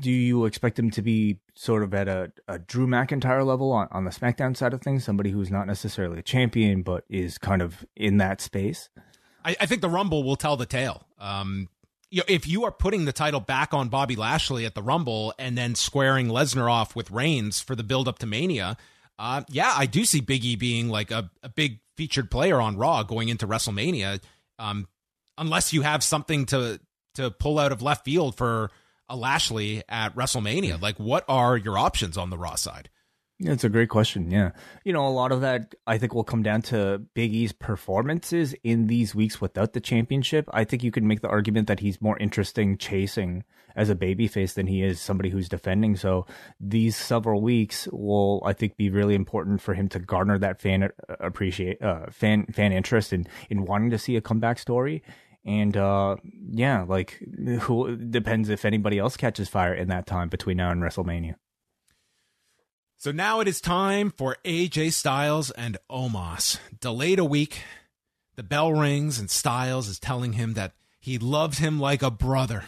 [0.00, 3.88] do you expect him to be sort of at a, a Drew McIntyre level on,
[3.90, 5.04] on the SmackDown side of things?
[5.04, 8.90] Somebody who's not necessarily a champion, but is kind of in that space.
[9.44, 11.06] I, I think the Rumble will tell the tale.
[11.18, 11.68] Um,
[12.16, 15.34] you know, if you are putting the title back on Bobby Lashley at the Rumble
[15.38, 18.78] and then squaring Lesnar off with Reigns for the build up to Mania,
[19.18, 23.02] uh, yeah, I do see Biggie being like a, a big featured player on Raw
[23.02, 24.22] going into WrestleMania.
[24.58, 24.88] Um,
[25.36, 26.80] unless you have something to
[27.16, 28.70] to pull out of left field for
[29.10, 32.88] a Lashley at WrestleMania, like what are your options on the Raw side?
[33.38, 34.30] It's a great question.
[34.30, 34.52] Yeah.
[34.82, 38.54] You know, a lot of that I think will come down to Big E's performances
[38.64, 40.48] in these weeks without the championship.
[40.54, 44.54] I think you could make the argument that he's more interesting chasing as a babyface
[44.54, 45.96] than he is somebody who's defending.
[45.96, 46.24] So
[46.58, 50.84] these several weeks will, I think, be really important for him to garner that fan
[50.84, 50.88] uh,
[51.20, 55.02] appreciate, uh, fan, fan interest in, in wanting to see a comeback story.
[55.44, 56.16] And, uh,
[56.52, 57.22] yeah, like
[57.60, 61.34] who depends if anybody else catches fire in that time between now and WrestleMania.
[63.06, 66.58] So now it is time for AJ Styles and Omos.
[66.80, 67.60] Delayed a week,
[68.34, 72.64] the bell rings and Styles is telling him that he loves him like a brother.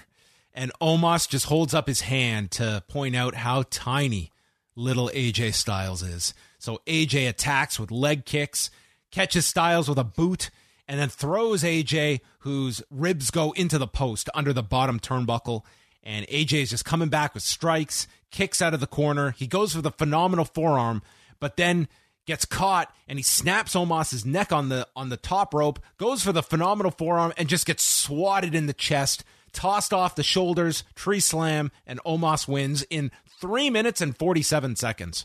[0.55, 4.31] And Omos just holds up his hand to point out how tiny
[4.77, 6.35] little AJ Styles is.
[6.61, 8.71] So AJ attacks with leg kicks,
[9.11, 10.51] catches Styles with a boot,
[10.87, 15.65] and then throws AJ, whose ribs go into the post under the bottom turnbuckle.
[16.05, 19.33] And AJ is just coming back with strikes kicks out of the corner.
[19.33, 21.03] He goes for the phenomenal forearm,
[21.41, 21.89] but then
[22.27, 26.33] gets caught and he snaps Omos's neck on the on the top rope, goes for
[26.33, 31.21] the phenomenal forearm and just gets swatted in the chest, tossed off the shoulders, tree
[31.21, 33.11] slam, and Omos wins in
[33.41, 35.25] three minutes and forty seven seconds.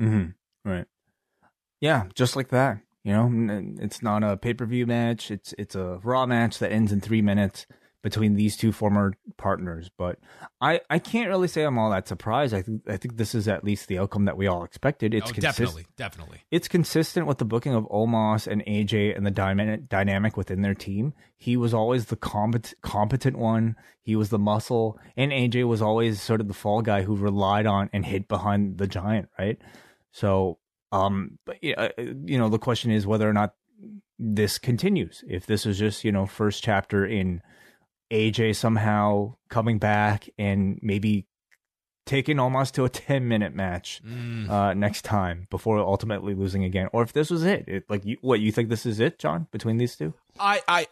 [0.00, 0.30] Mm-hmm.
[0.68, 0.86] Right.
[1.80, 2.78] Yeah, just like that.
[3.04, 5.30] You know, it's not a pay per view match.
[5.30, 7.66] It's it's a raw match that ends in three minutes
[8.06, 9.90] between these two former partners.
[9.98, 10.20] But
[10.60, 12.54] I, I can't really say I'm all that surprised.
[12.54, 15.12] I think I think this is at least the outcome that we all expected.
[15.12, 16.38] It's oh, definitely, definitely.
[16.52, 20.72] It's consistent with the booking of Omos and AJ and the dynamic dynamic within their
[20.72, 21.14] team.
[21.36, 23.74] He was always the competent competent one.
[24.02, 27.66] He was the muscle, and AJ was always sort of the fall guy who relied
[27.66, 29.58] on and hid behind the giant, right?
[30.12, 30.58] So,
[30.92, 33.54] um, but uh, you know, the question is whether or not
[34.16, 35.24] this continues.
[35.26, 37.42] If this is just you know first chapter in
[38.10, 41.26] AJ somehow coming back and maybe
[42.04, 44.48] taking Omos to a 10 minute match mm.
[44.48, 48.16] uh, next time before ultimately losing again or if this was it, it like you,
[48.20, 50.86] what you think this is it john between these two I, I,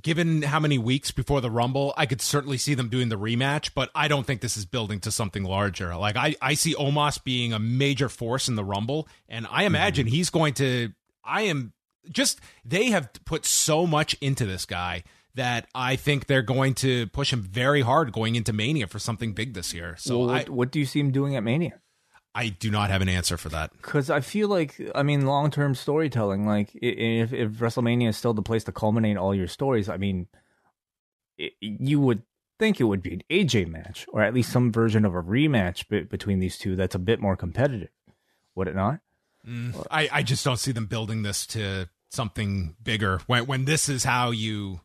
[0.00, 3.70] given how many weeks before the Rumble, I could certainly see them doing the rematch,
[3.74, 5.94] but I don't think this is building to something larger.
[5.96, 10.06] Like I, I see Omos being a major force in the Rumble, and I imagine
[10.06, 10.10] mm.
[10.10, 10.92] he's going to.
[11.24, 11.72] I am
[12.10, 12.40] just.
[12.64, 15.04] They have put so much into this guy
[15.36, 19.32] that I think they're going to push him very hard going into Mania for something
[19.32, 19.94] big this year.
[19.98, 21.80] So well, I, what, what do you see him doing at Mania?
[22.34, 23.72] I do not have an answer for that.
[23.72, 28.34] Because I feel like, I mean, long term storytelling, like if, if WrestleMania is still
[28.34, 30.26] the place to culminate all your stories, I mean,
[31.38, 32.22] it, you would
[32.58, 35.88] think it would be an AJ match, or at least some version of a rematch
[35.88, 37.90] be- between these two that's a bit more competitive,
[38.54, 39.00] would it not?
[39.46, 43.88] Mm, I, I just don't see them building this to something bigger when when this
[43.88, 44.80] is how you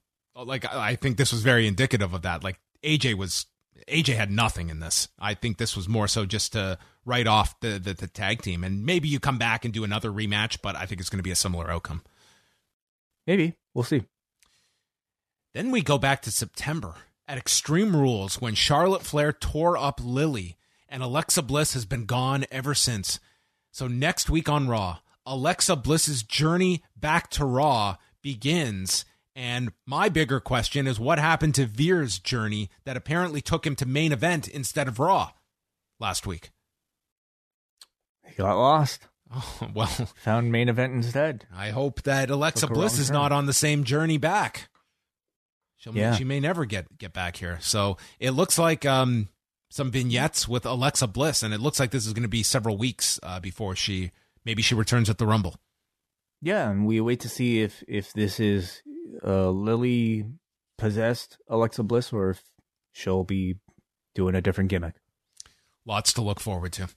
[0.48, 2.44] like I think this was very indicative of that.
[2.44, 3.46] Like AJ was
[3.88, 5.08] AJ had nothing in this.
[5.20, 8.64] I think this was more so just to write off the the, the tag team
[8.64, 11.24] and maybe you come back and do another rematch, but I think it's going to
[11.24, 12.02] be a similar outcome.
[13.28, 13.56] Maybe.
[13.74, 14.04] We'll see.
[15.54, 16.96] Then we go back to September
[17.28, 22.46] at Extreme Rules when Charlotte Flair tore up Lilly and Alexa Bliss has been gone
[22.52, 23.20] ever since.
[23.72, 29.06] So next week on Raw, Alexa Bliss's journey back to Raw begins.
[29.36, 33.86] And my bigger question is what happened to Veer's journey that apparently took him to
[33.86, 35.32] main event instead of Raw
[36.00, 36.52] last week?
[38.26, 39.08] He got lost.
[39.34, 41.46] Oh, well, Found main event instead.
[41.56, 43.16] I hope that Alexa Bliss is turn.
[43.16, 44.70] not on the same journey back.
[45.78, 46.16] She'll, Yeah.
[46.16, 47.58] She may never get get back here.
[47.62, 49.30] So it looks like um,
[49.70, 52.78] some vignettes with Alexa Bliss, and it looks like this is going to be several
[52.78, 54.12] weeks uh, before she
[54.44, 55.56] maybe she returns at the Rumble.
[56.42, 58.82] Yeah, and we wait to see if if this is
[59.26, 60.26] uh, Lilly
[60.78, 62.42] possessed Alexa Bliss or if
[62.92, 63.56] she'll be
[64.16, 64.96] doing a different gimmick.
[65.86, 66.90] Lots to look forward to.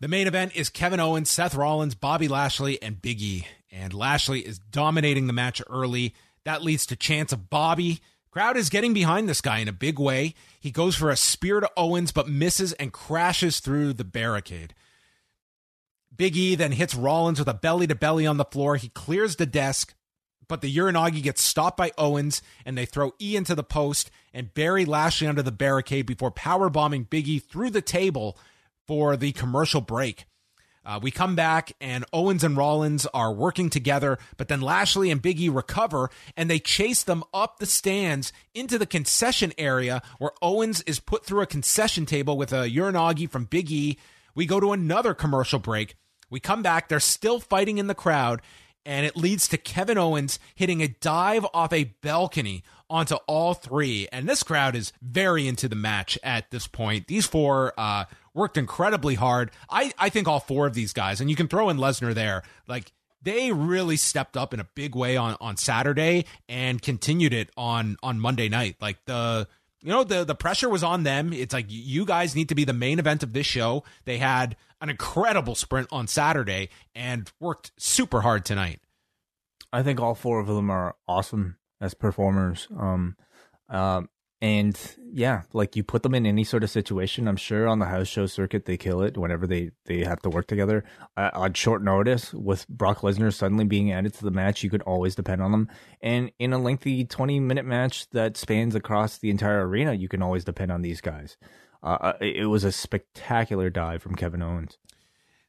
[0.00, 3.46] The main event is Kevin Owens, Seth Rollins, Bobby Lashley, and Big E.
[3.72, 6.14] And Lashley is dominating the match early.
[6.44, 8.00] That leads to chance of Bobby.
[8.30, 10.34] Crowd is getting behind this guy in a big way.
[10.60, 14.74] He goes for a spear to Owens, but misses and crashes through the barricade.
[16.14, 18.76] Big E then hits Rollins with a belly to belly on the floor.
[18.76, 19.94] He clears the desk,
[20.48, 24.54] but the Uranage gets stopped by Owens, and they throw E into the post and
[24.54, 28.36] bury Lashley under the barricade before power bombing Big E through the table
[28.86, 30.24] for the commercial break.
[30.88, 35.20] Uh, we come back and Owens and Rollins are working together, but then Lashley and
[35.20, 40.30] Big E recover and they chase them up the stands into the concession area where
[40.40, 43.98] Owens is put through a concession table with a Uranage from Big E.
[44.34, 45.94] We go to another commercial break.
[46.30, 48.40] We come back, they're still fighting in the crowd,
[48.84, 54.08] and it leads to Kevin Owens hitting a dive off a balcony onto all three.
[54.12, 57.06] And this crowd is very into the match at this point.
[57.06, 58.04] These four uh,
[58.34, 59.50] worked incredibly hard.
[59.68, 62.42] I, I think all four of these guys, and you can throw in Lesnar there,
[62.66, 67.50] like they really stepped up in a big way on, on Saturday and continued it
[67.56, 68.76] on on Monday night.
[68.80, 69.48] Like the
[69.82, 71.32] you know the the pressure was on them.
[71.32, 73.84] It's like you guys need to be the main event of this show.
[74.04, 78.80] They had an incredible sprint on Saturday and worked super hard tonight.
[79.72, 82.68] I think all four of them are awesome as performers.
[82.76, 83.16] Um,
[83.68, 84.08] um,
[84.40, 84.78] and
[85.12, 88.06] yeah, like you put them in any sort of situation, I'm sure on the house
[88.06, 90.84] show circuit they kill it whenever they they have to work together.
[91.16, 94.82] Uh, on short notice, with Brock Lesnar suddenly being added to the match, you could
[94.82, 95.68] always depend on them.
[96.00, 100.22] And in a lengthy 20 minute match that spans across the entire arena, you can
[100.22, 101.36] always depend on these guys.
[101.82, 104.78] Uh, it it was a spectacular dive from Kevin Owens.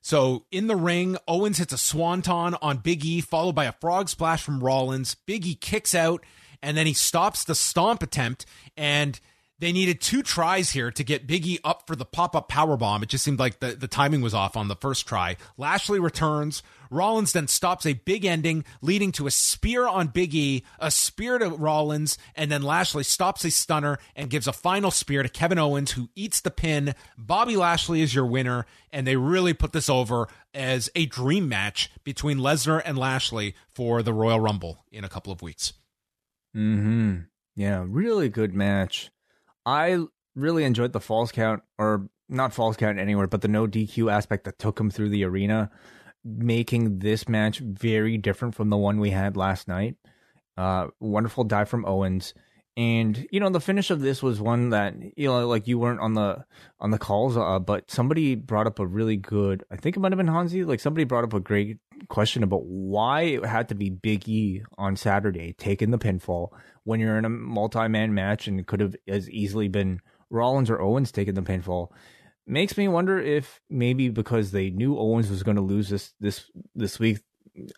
[0.02, 4.10] So in the ring, Owens hits a swanton on Big E, followed by a frog
[4.10, 5.16] splash from Rollins.
[5.16, 6.24] Big E kicks out,
[6.62, 8.45] and then he stops the stomp attempt.
[8.78, 9.20] And
[9.60, 12.78] they needed two tries here to get Big E up for the pop up power
[12.78, 13.03] bomb.
[13.03, 15.36] It just seemed like the, the timing was off on the first try.
[15.57, 16.64] Lashley returns.
[16.89, 21.49] Rollins then stops a big ending, leading to a spear on Biggie, a spear to
[21.49, 25.91] Rollins, and then Lashley stops a stunner and gives a final spear to Kevin Owens,
[25.91, 26.95] who eats the pin.
[27.16, 31.91] Bobby Lashley is your winner, and they really put this over as a dream match
[32.03, 35.74] between Lesnar and Lashley for the Royal Rumble in a couple of weeks.
[36.54, 37.18] Hmm.
[37.56, 39.12] Yeah, really good match.
[39.66, 44.12] I really enjoyed the false count, or not false count anywhere, but the no DQ
[44.12, 45.70] aspect that took him through the arena,
[46.24, 49.95] making this match very different from the one we had last night.
[50.58, 52.34] Uh, wonderful dive from Owens,
[52.80, 55.99] and you know the finish of this was one that you know like you weren't
[55.99, 56.45] on the
[56.80, 59.65] on the calls, uh, but somebody brought up a really good.
[59.69, 60.63] I think it might have been Hansi.
[60.63, 64.63] Like somebody brought up a great question about why it had to be Big E
[64.77, 66.51] on Saturday taking the pinfall
[66.86, 69.99] when you're in a multi-man match and could have as easily been
[70.30, 71.89] Rollins or Owens taking the pinfall.
[72.47, 76.49] Makes me wonder if maybe because they knew Owens was going to lose this this
[76.75, 77.19] this week.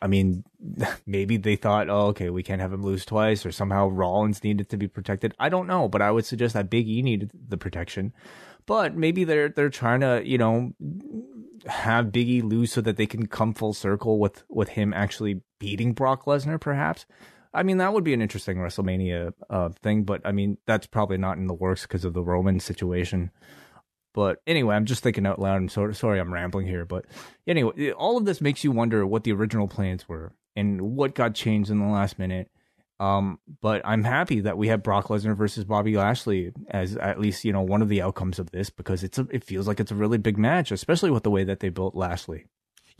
[0.01, 0.43] I mean,
[1.05, 4.69] maybe they thought, oh, okay, we can't have him lose twice, or somehow Rollins needed
[4.69, 5.33] to be protected.
[5.39, 8.13] I don't know, but I would suggest that Big E needed the protection.
[8.65, 10.73] But maybe they're they're trying to, you know,
[11.65, 15.93] have Biggie lose so that they can come full circle with with him actually beating
[15.93, 17.05] Brock Lesnar, perhaps.
[17.53, 21.17] I mean, that would be an interesting WrestleMania uh, thing, but I mean, that's probably
[21.17, 23.31] not in the works because of the Roman situation.
[24.13, 25.57] But anyway, I'm just thinking out loud.
[25.57, 26.85] I'm sorry, sorry I'm rambling here.
[26.85, 27.05] But
[27.47, 31.33] anyway, all of this makes you wonder what the original plans were and what got
[31.33, 32.49] changed in the last minute.
[32.99, 37.43] Um, but I'm happy that we have Brock Lesnar versus Bobby Lashley as at least
[37.43, 39.91] you know one of the outcomes of this because it's a, it feels like it's
[39.91, 42.45] a really big match, especially with the way that they built Lashley.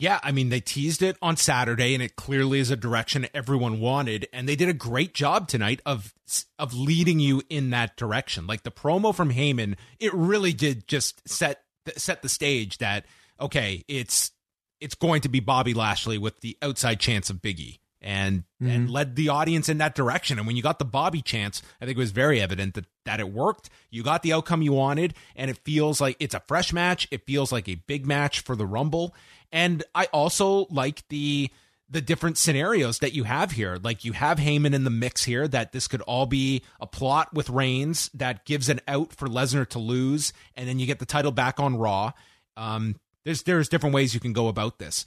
[0.02, 3.78] Yeah, I mean, they teased it on Saturday, and it clearly is a direction everyone
[3.78, 6.12] wanted, and they did a great job tonight of
[6.58, 8.48] of leading you in that direction.
[8.48, 11.62] Like the promo from Heyman, it really did just set
[11.96, 13.06] set the stage that
[13.38, 14.32] okay, it's
[14.80, 17.78] it's going to be Bobby Lashley with the outside chance of Biggie.
[18.04, 18.68] And mm-hmm.
[18.68, 20.38] and led the audience in that direction.
[20.38, 23.20] And when you got the Bobby chance, I think it was very evident that that
[23.20, 23.70] it worked.
[23.90, 27.06] You got the outcome you wanted, and it feels like it's a fresh match.
[27.12, 29.14] It feels like a big match for the Rumble.
[29.52, 31.50] And I also like the
[31.92, 33.78] the different scenarios that you have here.
[33.80, 37.32] Like you have Heyman in the mix here, that this could all be a plot
[37.34, 41.06] with Reigns that gives an out for Lesnar to lose, and then you get the
[41.06, 42.12] title back on Raw.
[42.56, 45.04] Um, there's there's different ways you can go about this,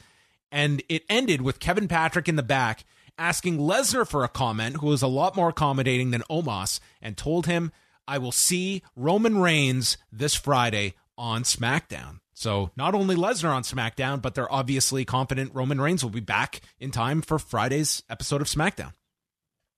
[0.55, 2.85] and it ended with Kevin Patrick in the back
[3.17, 7.45] asking Lesnar for a comment, who was a lot more accommodating than Omos, and told
[7.45, 7.73] him,
[8.07, 14.21] "I will see Roman Reigns this Friday on SmackDown." So not only Lesnar on SmackDown,
[14.21, 18.47] but they're obviously confident Roman Reigns will be back in time for Friday's episode of
[18.47, 18.93] SmackDown.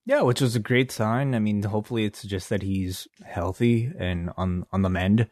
[0.06, 1.34] Yeah, which was a great sign.
[1.34, 5.28] I mean, hopefully it's just that he's healthy and on on the mend.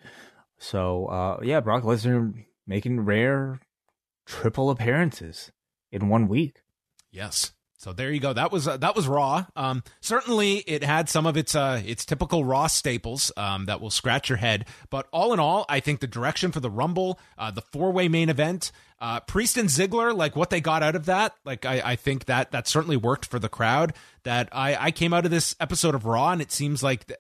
[0.57, 2.33] So uh, yeah, Brock Lesnar
[2.65, 3.59] making rare
[4.25, 5.51] triple appearances
[5.91, 6.61] in one week.
[7.11, 7.53] Yes.
[7.77, 8.33] So there you go.
[8.33, 9.45] That was uh, that was Raw.
[9.55, 13.91] Um, certainly, it had some of its uh, its typical Raw staples um, that will
[13.91, 14.65] scratch your head.
[14.89, 18.07] But all in all, I think the direction for the Rumble, uh, the four way
[18.07, 21.81] main event, uh, Priest and Ziggler, like what they got out of that, like I,
[21.85, 23.93] I think that that certainly worked for the crowd.
[24.23, 27.19] That I, I came out of this episode of Raw, and it seems like the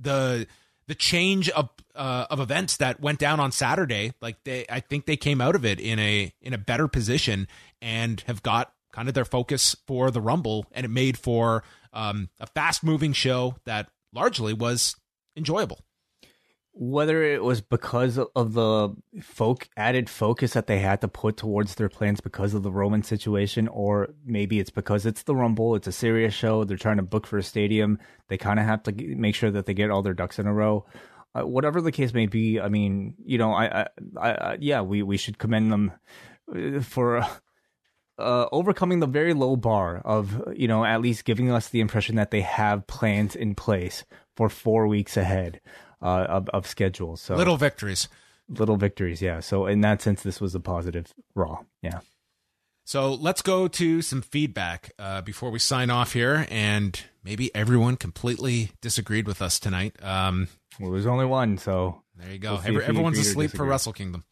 [0.00, 0.46] the,
[0.88, 5.06] the change of uh, of events that went down on Saturday, like they, I think
[5.06, 7.46] they came out of it in a in a better position
[7.80, 11.62] and have got kind of their focus for the Rumble, and it made for
[11.92, 14.96] um, a fast moving show that largely was
[15.36, 15.80] enjoyable.
[16.80, 21.74] Whether it was because of the folk added focus that they had to put towards
[21.74, 25.88] their plans because of the Roman situation, or maybe it's because it's the Rumble, it's
[25.88, 27.98] a serious show, they're trying to book for a stadium,
[28.28, 30.54] they kind of have to make sure that they get all their ducks in a
[30.54, 30.86] row.
[31.34, 35.02] Uh, whatever the case may be, I mean, you know, I, I, I, yeah, we
[35.02, 35.92] we should commend them
[36.54, 37.26] uh, for
[38.18, 42.16] uh, overcoming the very low bar of you know at least giving us the impression
[42.16, 44.04] that they have plans in place
[44.36, 45.60] for four weeks ahead
[46.02, 47.16] uh, of, of schedule.
[47.16, 48.08] So little victories,
[48.48, 49.40] little victories, yeah.
[49.40, 52.00] So in that sense, this was a positive Raw, yeah.
[52.84, 57.96] So let's go to some feedback uh, before we sign off here, and maybe everyone
[57.96, 60.02] completely disagreed with us tonight.
[60.02, 60.48] Um,
[60.80, 62.52] well, there's only one, so there you go.
[62.52, 64.24] We'll Every, everyone's asleep for Wrestle Kingdom.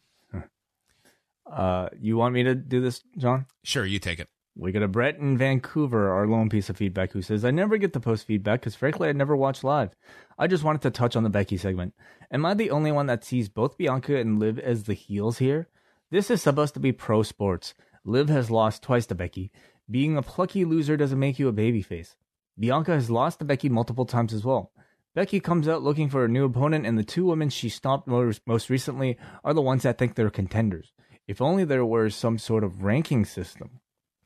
[1.45, 3.45] Uh, you want me to do this, John?
[3.63, 4.27] Sure, you take it.
[4.59, 7.77] We got a Brett in Vancouver, our lone piece of feedback, who says, I never
[7.77, 9.95] get to post feedback because frankly I never watch live.
[10.39, 11.93] I just wanted to touch on the Becky segment.
[12.31, 15.67] Am I the only one that sees both Bianca and Liv as the heels here?
[16.09, 17.75] This is supposed to be pro sports.
[18.03, 19.51] Liv has lost twice to Becky.
[19.91, 22.15] Being a plucky loser doesn't make you a babyface.
[22.57, 24.71] Bianca has lost to Becky multiple times as well.
[25.13, 28.69] Becky comes out looking for a new opponent, and the two women she stomped most
[28.71, 30.93] recently are the ones that think they're contenders.
[31.27, 33.81] If only there were some sort of ranking system.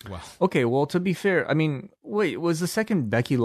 [0.08, 0.22] Wow.
[0.42, 3.38] Okay, well, to be fair, I mean, wait, was the second Becky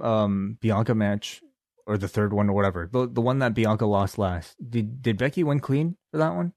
[0.00, 1.42] um, Bianca match
[1.86, 4.56] or the third one or whatever the the one that Bianca lost last?
[4.70, 6.52] Did did Becky win clean for that one?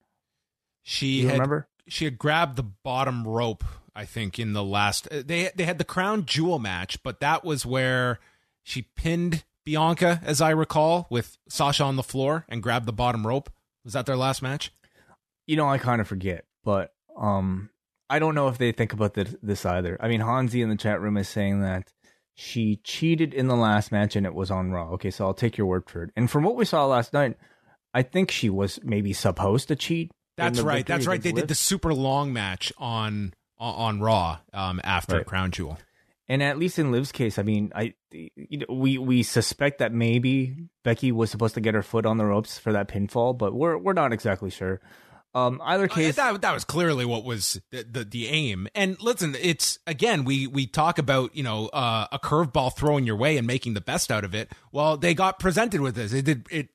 [0.84, 3.64] She had, remember she had grabbed the bottom rope.
[3.96, 7.44] I think in the last uh, they they had the crown jewel match, but that
[7.44, 8.20] was where
[8.64, 13.28] she pinned Bianca, as I recall, with Sasha on the floor and grabbed the bottom
[13.28, 13.50] rope.
[13.84, 14.72] Was that their last match?
[15.50, 17.72] you know, I kind of forget, but um,
[18.10, 19.98] I don't know if they think about this, this either.
[20.00, 21.92] I mean, Hansi in the chat room is saying that
[22.34, 24.92] she cheated in the last match and it was on Raw.
[24.94, 26.12] Okay, so I'll take your word for it.
[26.16, 27.38] And from what we saw last night,
[27.94, 30.12] I think she was maybe supposed to cheat.
[30.38, 30.86] That's right.
[30.86, 31.22] That's right.
[31.22, 31.44] They Liv.
[31.44, 35.26] did the super long match on on Raw um, after right.
[35.26, 35.78] Crown Jewel.
[36.30, 39.92] And at least in Liv's case, I mean, I you know, we we suspect that
[39.92, 43.54] maybe Becky was supposed to get her foot on the ropes for that pinfall, but
[43.54, 44.80] we're we're not exactly sure.
[45.36, 48.68] Um, either uh, case, that that was clearly what was the, the, the aim.
[48.74, 53.16] And listen, it's again we we talk about you know uh, a curveball throwing your
[53.16, 54.52] way and making the best out of it.
[54.72, 56.14] Well, they got presented with this.
[56.14, 56.70] It did it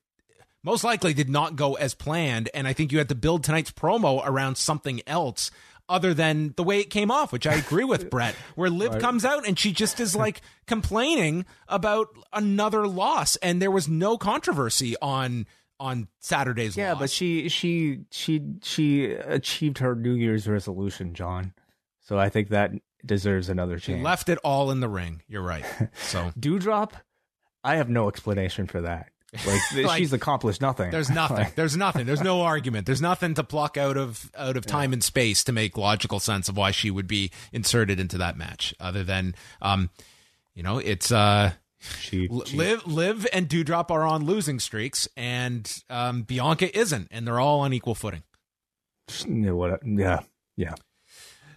[0.63, 3.71] most likely did not go as planned, and I think you had to build tonight's
[3.71, 5.51] promo around something else.
[5.87, 8.99] other than the way it came off, which I agree with Brett, where Liv Right.
[9.01, 14.17] comes out and she just is like complaining about another loss, and there was no
[14.17, 15.45] controversy on
[15.79, 16.99] on Saturday's Yeah, loss.
[16.99, 21.53] but she she she she achieved her New Year's resolution, John.
[22.01, 22.71] So I think that
[23.05, 24.03] deserves another she chance.
[24.03, 25.21] left it all in the ring.
[25.27, 25.65] You're right.
[25.95, 26.91] So Doudrop,
[27.63, 29.09] I have no explanation for that.
[29.45, 30.91] Like, Like, she's accomplished nothing.
[30.91, 31.47] There's nothing.
[31.55, 32.05] There's nothing.
[32.05, 32.85] There's no argument.
[32.85, 36.47] There's nothing to pluck out of out of time and space to make logical sense
[36.47, 38.73] of why she would be inserted into that match.
[38.79, 39.89] Other than, um,
[40.53, 45.71] you know, it's uh, she, she- Liv, Liv, and Doudrop are on losing streaks, and
[45.89, 48.23] um, Bianca isn't, and they're all on equal footing.
[49.27, 50.19] yeah, yeah,
[50.57, 50.73] yeah.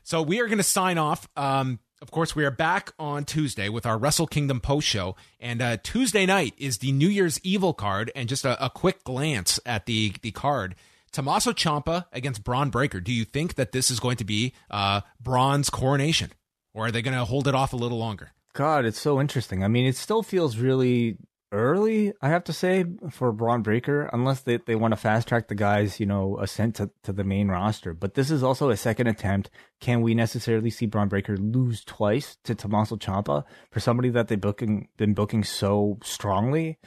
[0.02, 1.28] So we are going to sign off.
[1.36, 5.16] Um, of course, we are back on Tuesday with our Wrestle Kingdom post show.
[5.40, 8.10] And uh, Tuesday night is the New Year's Evil card.
[8.14, 10.76] And just a, a quick glance at the, the card
[11.12, 13.00] Tommaso Ciampa against Bron Breakker.
[13.00, 16.32] Do you think that this is going to be uh, Bron's coronation?
[16.72, 18.30] Or are they going to hold it off a little longer?
[18.54, 19.62] God, it's so interesting.
[19.62, 21.16] I mean, it still feels really
[21.52, 25.48] early, I have to say, for Bron Breakker, unless they, they want to fast track
[25.48, 27.94] the guys, you know, ascent to, to the main roster.
[27.94, 29.50] But this is also a second attempt.
[29.80, 34.40] Can we necessarily see Bron Breakker lose twice to Tommaso Ciampa for somebody that they've
[34.40, 36.78] booking, been booking so strongly?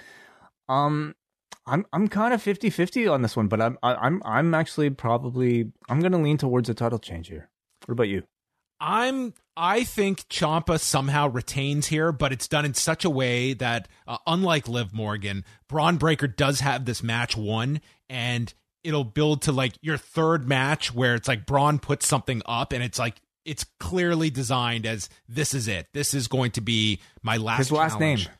[0.69, 1.15] Um,
[1.67, 5.99] I'm I'm kind of 50-50 on this one, but I'm I'm I'm actually probably I'm
[5.99, 7.49] going to lean towards a title change here.
[7.85, 8.23] What about you?
[8.79, 13.87] I'm I think Ciampa somehow retains here, but it's done in such a way that
[14.07, 19.51] uh, unlike Liv Morgan, Bron Breakker does have this match won and it'll build to
[19.51, 23.65] like your third match where it's like Bron puts something up and it's like it's
[23.79, 25.87] clearly designed as this is it.
[25.93, 28.27] This is going to be my last His last challenge.
[28.27, 28.35] name.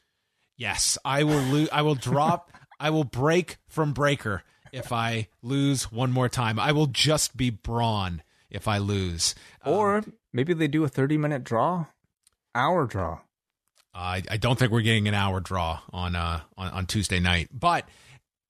[0.57, 1.70] Yes, I will lose.
[1.72, 6.57] I will drop I will break from Breaker if I lose one more time.
[6.57, 9.36] I will just be Bron if I lose.
[9.66, 11.88] Or maybe they do a 30 minute draw,
[12.54, 13.20] hour draw.
[13.93, 17.49] I, I don't think we're getting an hour draw on uh on, on Tuesday night.
[17.52, 17.88] But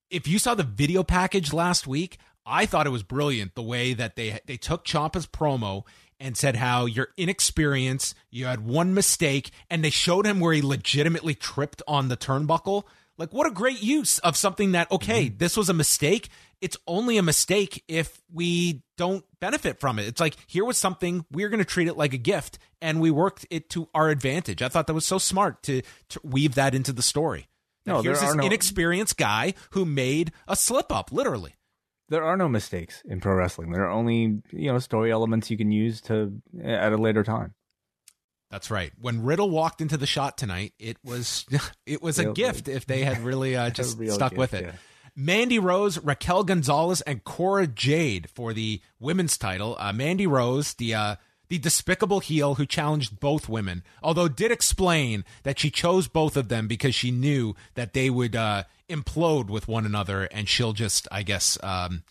[0.09, 3.93] if you saw the video package last week, I thought it was brilliant the way
[3.93, 5.83] that they they took Ciampa's promo
[6.19, 10.61] and said how you're inexperienced, you had one mistake, and they showed him where he
[10.61, 12.83] legitimately tripped on the turnbuckle.
[13.21, 15.37] Like what a great use of something that okay, mm-hmm.
[15.37, 16.29] this was a mistake.
[16.59, 20.07] It's only a mistake if we don't benefit from it.
[20.07, 23.11] It's like here was something we're going to treat it like a gift, and we
[23.11, 24.63] worked it to our advantage.
[24.63, 27.47] I thought that was so smart to, to weave that into the story.
[27.85, 31.53] No, there here's are this no- inexperienced guy who made a slip up, literally.
[32.09, 33.71] There are no mistakes in pro wrestling.
[33.71, 37.53] There are only, you know, story elements you can use to at a later time.
[38.51, 38.91] That's right.
[39.01, 41.45] When Riddle walked into the shot tonight, it was
[41.85, 44.65] it was a Real- gift if they had really uh, just stuck gift, with it.
[44.65, 44.71] yeah.
[45.15, 49.75] Mandy Rose, Raquel Gonzalez, and Cora Jade for the women's title.
[49.79, 51.15] Uh, Mandy Rose, the uh,
[51.49, 56.47] the despicable heel who challenged both women, although did explain that she chose both of
[56.47, 61.09] them because she knew that they would uh, implode with one another, and she'll just,
[61.11, 62.03] I guess, um,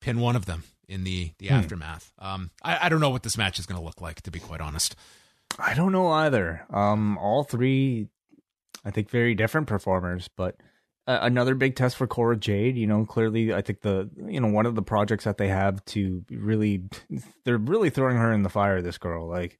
[0.00, 2.12] pin one of them in the the aftermath.
[2.20, 4.38] Um, I, I don't know what this match is going to look like, to be
[4.38, 4.94] quite honest.
[5.58, 6.66] I don't know either.
[6.70, 8.08] Um, all three,
[8.84, 10.56] I think, very different performers, but
[11.06, 12.76] uh, another big test for Cora Jade.
[12.76, 15.84] You know, clearly, I think the you know one of the projects that they have
[15.86, 16.84] to really,
[17.44, 18.82] they're really throwing her in the fire.
[18.82, 19.58] This girl, like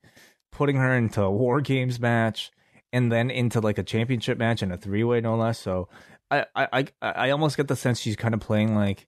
[0.53, 2.51] putting her into a war games match
[2.93, 5.59] and then into like a championship match and a three way no less.
[5.59, 5.89] So
[6.31, 9.07] I I I, I almost get the sense she's kind of playing like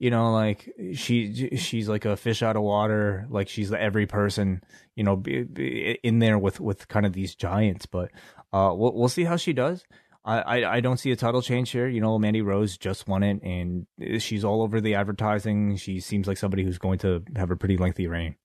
[0.00, 4.64] you know like she she's like a fish out of water like she's every person
[4.96, 8.10] you know be, be in there with with kind of these giants but
[8.52, 9.84] uh we'll, we'll see how she does
[10.24, 11.88] I, I I don't see a title change here.
[11.88, 13.86] You know, Mandy Rose just won it, and
[14.20, 15.76] she's all over the advertising.
[15.76, 18.36] She seems like somebody who's going to have a pretty lengthy reign.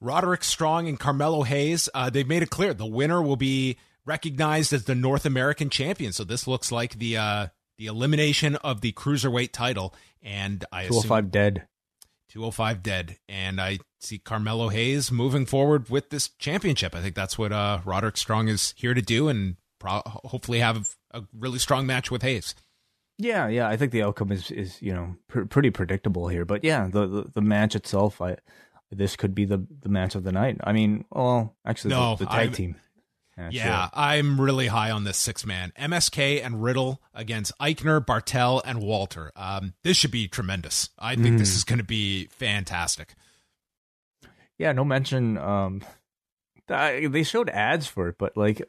[0.00, 4.72] Roderick Strong and Carmelo Hayes, uh, they've made it clear the winner will be recognized
[4.72, 6.12] as the North American champion.
[6.12, 7.46] So this looks like the uh,
[7.78, 11.66] the elimination of the cruiserweight title, and I Two hundred assume dead.
[12.30, 16.94] 205 dead, and I see Carmelo Hayes moving forward with this championship.
[16.94, 20.96] I think that's what uh, Roderick Strong is here to do, and pro- hopefully have
[21.10, 22.54] a really strong match with Hayes.
[23.18, 23.68] Yeah, yeah.
[23.68, 26.46] I think the outcome is is you know pr- pretty predictable here.
[26.46, 28.38] But yeah, the, the the match itself, I
[28.90, 30.56] this could be the the match of the night.
[30.64, 32.76] I mean, well, actually, No, the, the tag I'm- team.
[33.36, 35.72] Match, Yeah, I'm really high on this six man.
[35.78, 39.32] MSK and Riddle against Aichner, Barthel, and Walter.
[39.34, 40.90] Um, this should be tremendous.
[40.98, 43.14] I think this is going to be fantastic.
[44.58, 44.72] yeah.
[44.72, 45.38] No mention.
[45.38, 45.82] Um,
[46.68, 48.62] they showed ads for it, but like.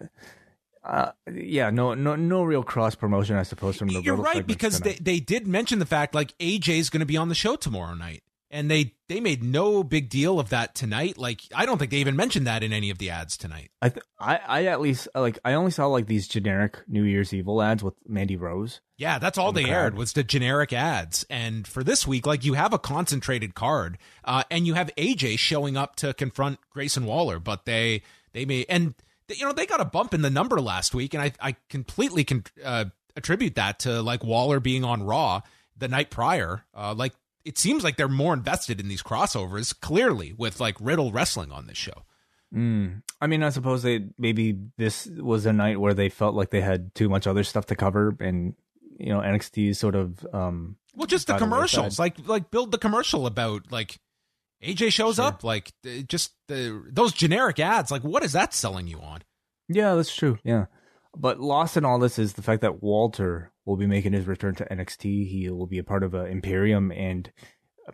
[0.83, 3.77] Uh, yeah, no, no, no real cross promotion, I suppose.
[3.77, 6.99] From the You're right because they, they did mention the fact like AJ is going
[6.99, 8.21] to be on the show tomorrow night,
[8.53, 11.17] and they they made no big deal of that tonight.
[11.17, 13.71] Like I don't think they even mentioned that in any of the ads tonight.
[13.81, 17.33] I th- I I at least like I only saw like these generic New Year's
[17.33, 18.79] Evil ads with Mandy Rose.
[18.95, 21.25] Yeah, that's all they aired was the generic ads.
[21.29, 25.39] And for this week, like you have a concentrated card, uh, and you have AJ
[25.39, 28.03] showing up to confront Grayson Waller, but they
[28.33, 28.93] they may and
[29.35, 32.23] you know they got a bump in the number last week, and I I completely
[32.23, 32.85] can uh,
[33.15, 35.41] attribute that to like Waller being on Raw
[35.75, 36.63] the night prior.
[36.75, 37.13] Uh, like
[37.45, 41.67] it seems like they're more invested in these crossovers clearly with like Riddle wrestling on
[41.67, 42.03] this show.
[42.53, 43.01] Mm.
[43.19, 46.61] I mean, I suppose they maybe this was a night where they felt like they
[46.61, 48.53] had too much other stuff to cover, and
[48.99, 53.25] you know NXT sort of um well, just the commercials, like like build the commercial
[53.25, 53.99] about like
[54.63, 55.25] AJ shows sure.
[55.25, 55.73] up, like
[56.07, 57.91] just the those generic ads.
[57.91, 59.21] Like, what is that selling you on?
[59.67, 60.37] Yeah, that's true.
[60.43, 60.65] Yeah,
[61.17, 64.55] but lost in all this is the fact that Walter will be making his return
[64.55, 65.27] to NXT.
[65.27, 67.31] He will be a part of uh, Imperium, and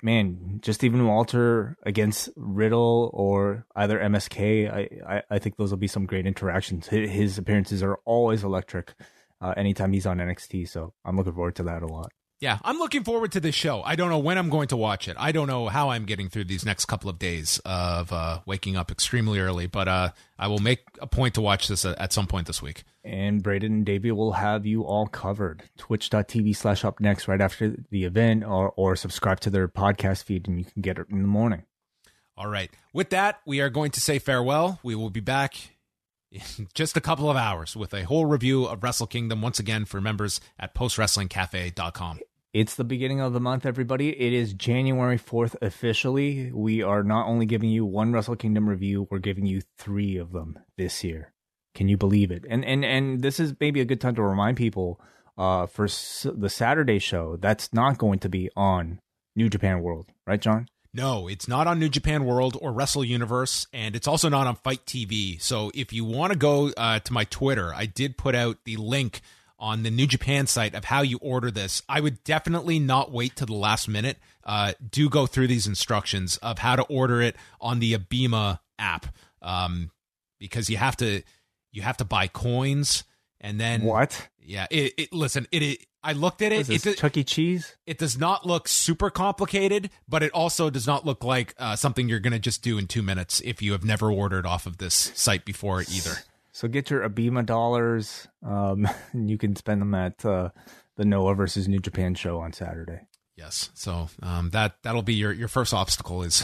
[0.01, 5.77] man, just even Walter against Riddle or either MSK, I, I, I think those will
[5.77, 6.87] be some great interactions.
[6.87, 8.93] His appearances are always electric
[9.41, 12.11] uh, anytime he's on NXT, so I'm looking forward to that a lot.
[12.39, 13.81] Yeah, I'm looking forward to this show.
[13.83, 15.17] I don't know when I'm going to watch it.
[15.19, 18.77] I don't know how I'm getting through these next couple of days of uh, waking
[18.77, 22.27] up extremely early, but uh, I will make a point to watch this at some
[22.27, 22.83] point this week.
[23.03, 25.63] And Braden and Davey will have you all covered.
[25.77, 30.47] Twitch.tv slash up next right after the event, or, or subscribe to their podcast feed
[30.47, 31.63] and you can get it in the morning.
[32.37, 32.71] All right.
[32.93, 34.79] With that, we are going to say farewell.
[34.81, 35.55] We will be back
[36.31, 39.83] in just a couple of hours with a whole review of Wrestle Kingdom once again
[39.83, 42.19] for members at postwrestlingcafe.com.
[42.51, 44.09] It's the beginning of the month, everybody.
[44.09, 46.51] It is January 4th officially.
[46.51, 50.31] We are not only giving you one Wrestle Kingdom review, we're giving you three of
[50.31, 51.31] them this year.
[51.75, 52.45] Can you believe it?
[52.49, 54.99] And and and this is maybe a good time to remind people
[55.37, 58.99] uh, for s- the Saturday show that's not going to be on
[59.35, 60.67] New Japan World, right, John?
[60.91, 64.55] No, it's not on New Japan World or Wrestle Universe, and it's also not on
[64.55, 65.39] FITE TV.
[65.39, 68.77] So if you want to go uh, to my Twitter, I did put out the
[68.77, 69.21] link
[69.59, 71.83] on the New Japan site of how you order this.
[71.87, 74.17] I would definitely not wait to the last minute.
[74.43, 79.07] Uh, do go through these instructions of how to order it on the Abema app,
[79.41, 79.91] um,
[80.39, 81.21] because you have to
[81.71, 83.03] you have to buy coins
[83.41, 84.29] and then what?
[84.41, 86.69] Yeah, it, it listen it, it I looked at it.
[86.69, 87.23] It's Chuck E.
[87.23, 87.75] Cheese.
[87.85, 92.07] It does not look super complicated, but it also does not look like uh, something
[92.07, 94.77] you're going to just do in two minutes if you have never ordered off of
[94.77, 96.19] this site before either.
[96.59, 98.27] So get your Abema dollars.
[98.45, 100.49] Um, and you can spend them at uh,
[100.97, 102.99] the Noah versus New Japan show on Saturday.
[103.37, 103.69] Yes.
[103.75, 106.43] So um, that that'll be your your first obstacle is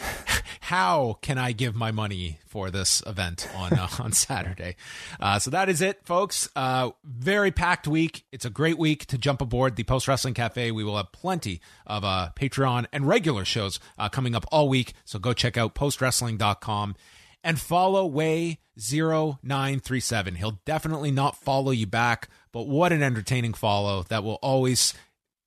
[0.60, 4.76] how can I give my money for this event on uh, on Saturday?
[5.20, 6.48] Uh, so that is it, folks.
[6.56, 8.24] Uh, very packed week.
[8.32, 10.70] It's a great week to jump aboard the Post Wrestling Cafe.
[10.70, 14.94] We will have plenty of uh, Patreon and regular shows uh, coming up all week.
[15.04, 16.96] So go check out postwrestling.com
[17.42, 20.36] and follow Way0937.
[20.36, 24.94] He'll definitely not follow you back, but what an entertaining follow that will always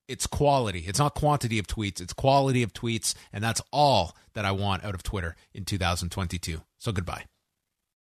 [0.08, 0.86] it's quality.
[0.88, 4.84] It's not quantity of tweets, it's quality of tweets, and that's all that I want
[4.84, 6.62] out of Twitter in 2022.
[6.78, 7.26] So goodbye.